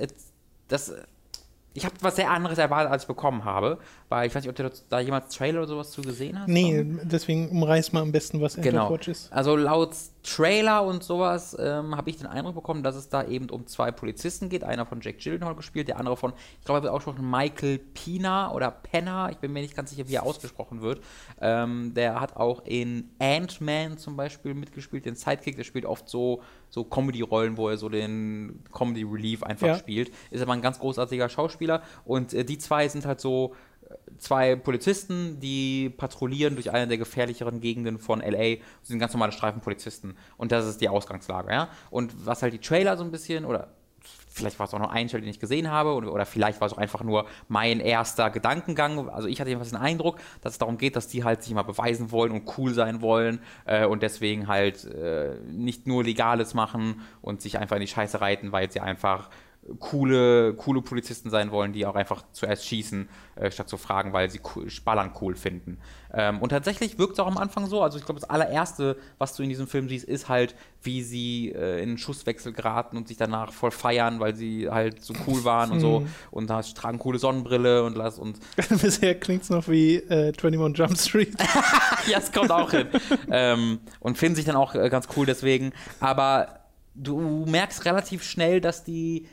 [0.67, 0.93] das
[1.79, 4.55] ich habe was sehr anderes erwartet, als ich bekommen habe, weil ich weiß nicht, ob
[4.55, 6.49] du da jemals Trailer oder sowas zu gesehen hast.
[6.49, 8.89] Nee, deswegen umreiß mal am besten, was of Genau.
[8.91, 9.31] Watch ist.
[9.31, 13.49] Also laut Trailer und sowas ähm, habe ich den Eindruck bekommen, dass es da eben
[13.49, 14.65] um zwei Polizisten geht.
[14.65, 17.79] Einer von Jack Gyllenhaal gespielt, der andere von, ich glaube, er wird auch schon Michael
[17.79, 21.01] Pina oder Penner, ich bin mir nicht ganz sicher, wie er ausgesprochen wird.
[21.39, 26.41] Ähm, der hat auch in Ant-Man zum Beispiel mitgespielt, den Sidekick, der spielt oft so,
[26.69, 29.75] so Comedy-Rollen, wo er so den Comedy-Relief einfach Ja.
[29.75, 30.11] spielt.
[30.31, 33.55] Ist aber ein ganz großartiger Schauspieler und äh, die zwei sind halt so
[34.17, 38.55] zwei Polizisten, die patrouillieren durch eine der gefährlicheren Gegenden von LA.
[38.57, 40.15] Das sind ganz normale Streifenpolizisten.
[40.37, 41.69] Und das ist die Ausgangslage, ja.
[41.89, 43.69] Und was halt die Trailer so ein bisschen, oder
[44.29, 46.67] vielleicht war es auch nur ein Trailer, den ich gesehen habe, oder, oder vielleicht war
[46.67, 49.09] es auch einfach nur mein erster Gedankengang.
[49.09, 51.63] Also ich hatte jedenfalls den Eindruck, dass es darum geht, dass die halt sich mal
[51.63, 57.01] beweisen wollen und cool sein wollen äh, und deswegen halt äh, nicht nur Legales machen
[57.21, 59.29] und sich einfach in die Scheiße reiten, weil sie einfach
[59.79, 64.29] coole, coole Polizisten sein wollen, die auch einfach zuerst schießen, äh, statt zu fragen, weil
[64.29, 65.77] sie cool, Ballern cool finden.
[66.11, 67.83] Ähm, und tatsächlich wirkt es auch am Anfang so.
[67.83, 71.49] Also ich glaube, das allererste, was du in diesem Film siehst, ist halt, wie sie
[71.49, 75.43] äh, in einen Schusswechsel geraten und sich danach voll feiern, weil sie halt so cool
[75.43, 76.07] waren und so.
[76.31, 78.39] Und da tragen coole Sonnenbrille und las und.
[78.69, 81.35] Bisher klingt es noch wie äh, 21 Jump Street.
[82.07, 82.87] ja, es kommt auch hin.
[83.29, 85.73] ähm, und finden sich dann auch äh, ganz cool deswegen.
[85.99, 86.59] Aber
[86.95, 89.27] du merkst relativ schnell, dass die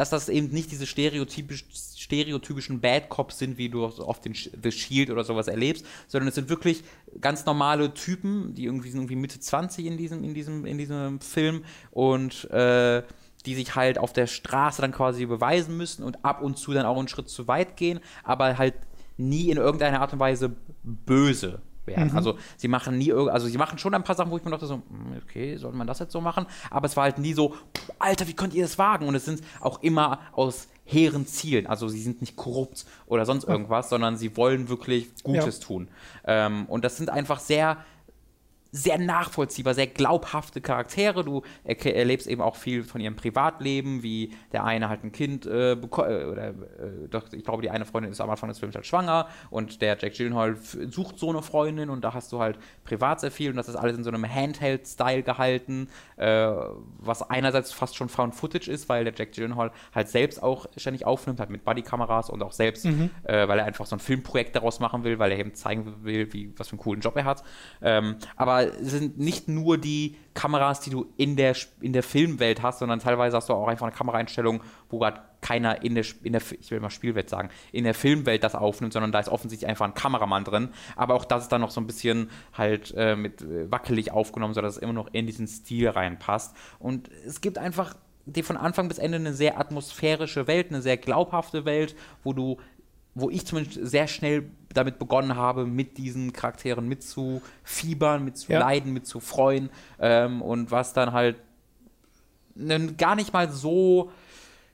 [0.00, 4.72] dass das eben nicht diese stereotypisch, stereotypischen Bad Cops sind, wie du oft den The
[4.72, 6.82] Shield oder sowas erlebst, sondern es sind wirklich
[7.20, 11.20] ganz normale Typen, die irgendwie sind irgendwie Mitte 20 in diesem, in diesem, in diesem
[11.20, 13.02] Film und äh,
[13.44, 16.86] die sich halt auf der Straße dann quasi beweisen müssen und ab und zu dann
[16.86, 18.76] auch einen Schritt zu weit gehen, aber halt
[19.18, 22.10] nie in irgendeiner Art und Weise böse werden.
[22.10, 22.16] Mhm.
[22.16, 24.66] Also sie machen nie, also sie machen schon ein paar Sachen, wo ich mir dachte
[24.66, 26.46] so, hm, okay, soll man das jetzt so machen?
[26.70, 27.54] Aber es war halt nie so,
[27.98, 29.06] Alter, wie könnt ihr das wagen?
[29.08, 31.66] Und es sind auch immer aus hehren Zielen.
[31.66, 35.64] Also sie sind nicht korrupt oder sonst irgendwas, sondern sie wollen wirklich Gutes ja.
[35.64, 35.88] tun.
[36.24, 37.78] Ähm, und das sind einfach sehr
[38.72, 41.24] sehr nachvollziehbar, sehr glaubhafte Charaktere.
[41.24, 45.74] Du erlebst eben auch viel von ihrem Privatleben, wie der eine halt ein Kind äh,
[45.74, 46.54] bekommt, äh, oder äh,
[47.10, 49.96] doch, ich glaube, die eine Freundin ist am Anfang des Films halt schwanger und der
[49.98, 53.56] Jack Gyllenhaal sucht so eine Freundin und da hast du halt privat sehr viel und
[53.56, 56.50] das ist alles in so einem Handheld-Style gehalten, äh,
[56.98, 61.06] was einerseits fast schon Found Footage ist, weil der Jack Gyllenhaal halt selbst auch ständig
[61.06, 63.10] aufnimmt, halt mit Bodykameras und auch selbst, mhm.
[63.24, 66.32] Äh, weil er einfach so ein Filmprojekt daraus machen will, weil er eben zeigen will,
[66.32, 67.42] wie, was für einen coolen Job er hat.
[67.82, 72.78] Ähm, aber sind nicht nur die Kameras, die du in der, in der Filmwelt hast,
[72.78, 76.42] sondern teilweise hast du auch einfach eine Kameraeinstellung, wo gerade keiner in der, in der,
[76.60, 79.86] ich will mal Spielwelt sagen, in der Filmwelt das aufnimmt, sondern da ist offensichtlich einfach
[79.86, 80.68] ein Kameramann drin.
[80.96, 84.76] Aber auch das ist dann noch so ein bisschen halt äh, mit wackelig aufgenommen, sodass
[84.76, 86.54] es immer noch in diesen Stil reinpasst.
[86.78, 87.94] Und es gibt einfach
[88.26, 92.58] die von Anfang bis Ende eine sehr atmosphärische Welt, eine sehr glaubhafte Welt, wo du
[93.14, 98.94] wo ich zumindest sehr schnell damit begonnen habe, mit diesen Charakteren mitzufiebern, mitzuleiden, ja.
[98.94, 101.36] mitzufreuen ähm, und was dann halt
[102.58, 104.10] einen gar nicht mal so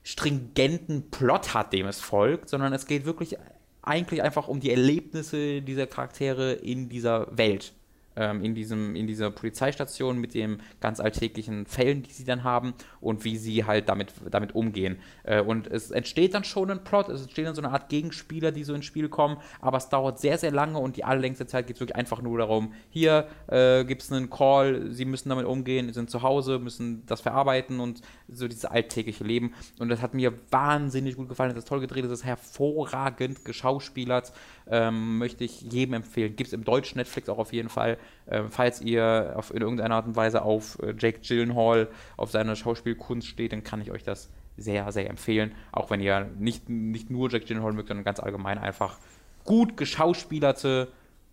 [0.03, 3.37] stringenten Plot hat, dem es folgt, sondern es geht wirklich
[3.83, 7.73] eigentlich einfach um die Erlebnisse dieser Charaktere in dieser Welt
[8.17, 12.75] ähm, in, diesem, in dieser Polizeistation mit den ganz alltäglichen Fällen, die sie dann haben
[13.01, 14.99] und wie sie halt damit, damit umgehen.
[15.23, 18.53] Äh, und es entsteht dann schon ein Plot, es entsteht dann so eine Art Gegenspieler,
[18.53, 21.67] die so ins Spiel kommen, aber es dauert sehr, sehr lange und die allerlängste Zeit
[21.67, 25.47] geht es wirklich einfach nur darum, hier äh, gibt es einen Call, sie müssen damit
[25.47, 29.55] umgehen, sind zu Hause, müssen das verarbeiten und so dieses alltägliche Leben.
[29.79, 34.33] Und das hat mir wahnsinnig gut gefallen, das ist toll gedreht, das ist hervorragend geschauspielert,
[34.69, 36.37] ähm, möchte ich jedem empfehlen.
[36.37, 37.99] Gibt es im deutschen Netflix auch auf jeden Fall.
[38.29, 42.57] Ähm, falls ihr auf, in irgendeiner Art und Weise auf äh, Jake Gyllenhaal, auf seine
[42.57, 45.55] Schauspielkunst steht, dann kann ich euch das sehr, sehr empfehlen.
[45.73, 48.99] Auch wenn ihr nicht, nicht nur Jake Gyllenhaal mögt, sondern ganz allgemein einfach
[49.45, 50.89] gut geschauspielerte,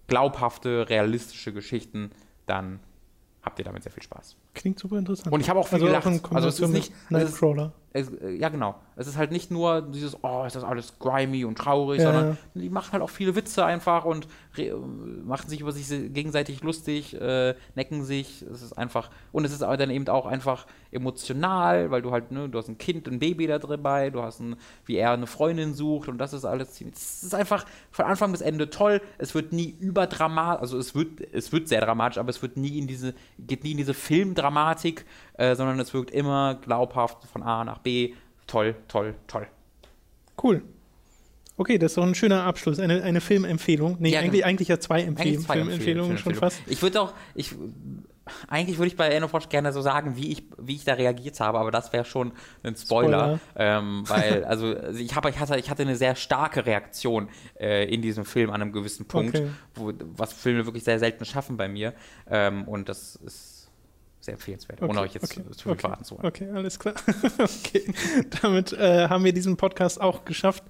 [0.08, 2.12] glaubhafte, realistische Geschichten,
[2.46, 2.80] dann
[3.42, 4.38] habt ihr damit sehr viel Spaß.
[4.54, 5.34] Klingt super interessant.
[5.34, 6.08] Und ich habe auch viel also gelacht.
[6.08, 7.74] Auch also es ist nicht Nightcrawler.
[7.94, 8.76] Es, äh, ja, genau.
[8.96, 12.12] Es ist halt nicht nur dieses, oh, ist das alles grimy und traurig, ja.
[12.12, 14.28] sondern die machen halt auch viele Witze einfach und
[15.24, 18.44] machen sich über sich gegenseitig lustig, äh, necken sich.
[18.52, 22.32] Es ist einfach, und es ist aber dann eben auch einfach emotional, weil du halt,
[22.32, 25.28] ne, du hast ein Kind, ein Baby da dabei, du hast ein, wie er eine
[25.28, 29.02] Freundin sucht und das ist alles ziemlich, es ist einfach von Anfang bis Ende toll.
[29.18, 32.78] Es wird nie überdramatisch, also es wird, es wird sehr dramatisch, aber es wird nie
[32.78, 34.43] in diese, geht nie in diese Filmdramatik,
[35.38, 38.14] äh, sondern es wirkt immer glaubhaft von A nach B.
[38.48, 39.48] Toll, toll, toll.
[40.42, 40.64] Cool.
[41.56, 42.80] Okay, das ist doch ein schöner Abschluss.
[42.80, 43.98] Eine, eine Filmempfehlung.
[44.00, 44.48] Nee, ja, eigentlich, genau.
[44.48, 46.62] eigentlich ja zwei, Empfehl zwei Filmempfehlungen schon fast.
[46.66, 47.54] Ich würde auch, ich,
[48.48, 51.60] eigentlich würde ich bei Enofrosch gerne so sagen, wie ich, wie ich da reagiert habe,
[51.60, 52.32] aber das wäre schon
[52.64, 53.40] ein Spoiler.
[53.54, 53.78] Spoiler.
[53.78, 57.30] Ähm, weil, also ich, hab, ich, hatte, ich hatte eine sehr starke Reaktion
[57.60, 59.48] äh, in diesem Film an einem gewissen Punkt, okay.
[59.76, 61.94] wo, was Filme wirklich sehr selten schaffen bei mir.
[62.28, 63.53] Ähm, und das ist
[64.24, 66.26] sehr empfehlenswert, okay, ohne euch jetzt okay, zu viel okay, verraten zu wollen.
[66.26, 66.96] Okay, alles klar.
[67.40, 67.94] okay.
[68.42, 70.64] Damit äh, haben wir diesen Podcast auch geschafft.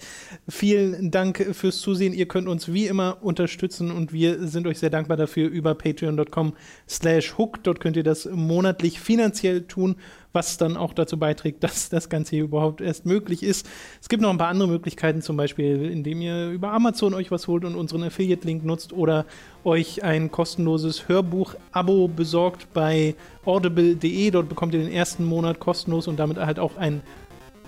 [0.50, 2.14] Vielen Dank fürs Zusehen.
[2.14, 6.56] Ihr könnt uns wie immer unterstützen und wir sind euch sehr dankbar dafür über patreon.com
[6.90, 7.64] slash hook.
[7.64, 9.98] Dort könnt ihr das monatlich finanziell tun
[10.34, 13.68] was dann auch dazu beiträgt, dass das Ganze hier überhaupt erst möglich ist.
[14.02, 17.48] Es gibt noch ein paar andere Möglichkeiten, zum Beispiel, indem ihr über Amazon euch was
[17.48, 19.26] holt und unseren Affiliate-Link nutzt oder
[19.64, 23.16] euch ein kostenloses Hörbuch-Abo besorgt bei
[23.46, 24.32] audible.de.
[24.32, 27.02] Dort bekommt ihr den ersten Monat kostenlos und damit halt auch ein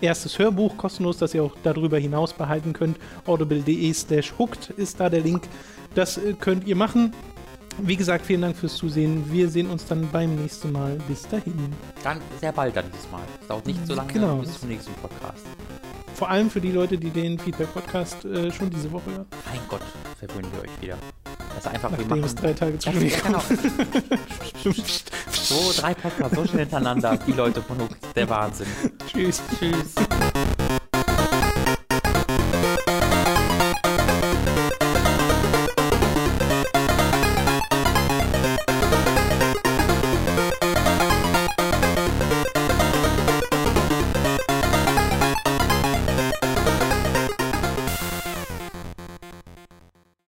[0.01, 2.97] erstes Hörbuch kostenlos, das ihr auch darüber hinaus behalten könnt.
[3.26, 5.43] audible.de slash hooked ist da der Link.
[5.93, 7.13] Das äh, könnt ihr machen.
[7.80, 9.24] Wie gesagt, vielen Dank fürs Zusehen.
[9.32, 10.98] Wir sehen uns dann beim nächsten Mal.
[11.08, 11.74] Bis dahin.
[12.04, 13.22] Dann sehr bald dann dieses Mal.
[13.42, 14.38] Es dauert nicht so lange Genau.
[14.38, 15.46] bis zum nächsten Podcast.
[16.16, 19.26] Vor allem für die Leute, die den Feedback-Podcast äh, schon diese Woche hören.
[19.52, 19.82] Mein Gott,
[20.18, 20.98] verwöhnen wir euch wieder.
[21.56, 23.42] Das ist einfach, wir Nachdem machen es drei Tage zwischen mir genau.
[25.32, 27.18] so drei Podcasts so schnell hintereinander.
[27.28, 28.68] Die Leute von Hook, der Wahnsinn.
[29.08, 29.42] Tschüss.
[29.60, 29.94] Tschüss.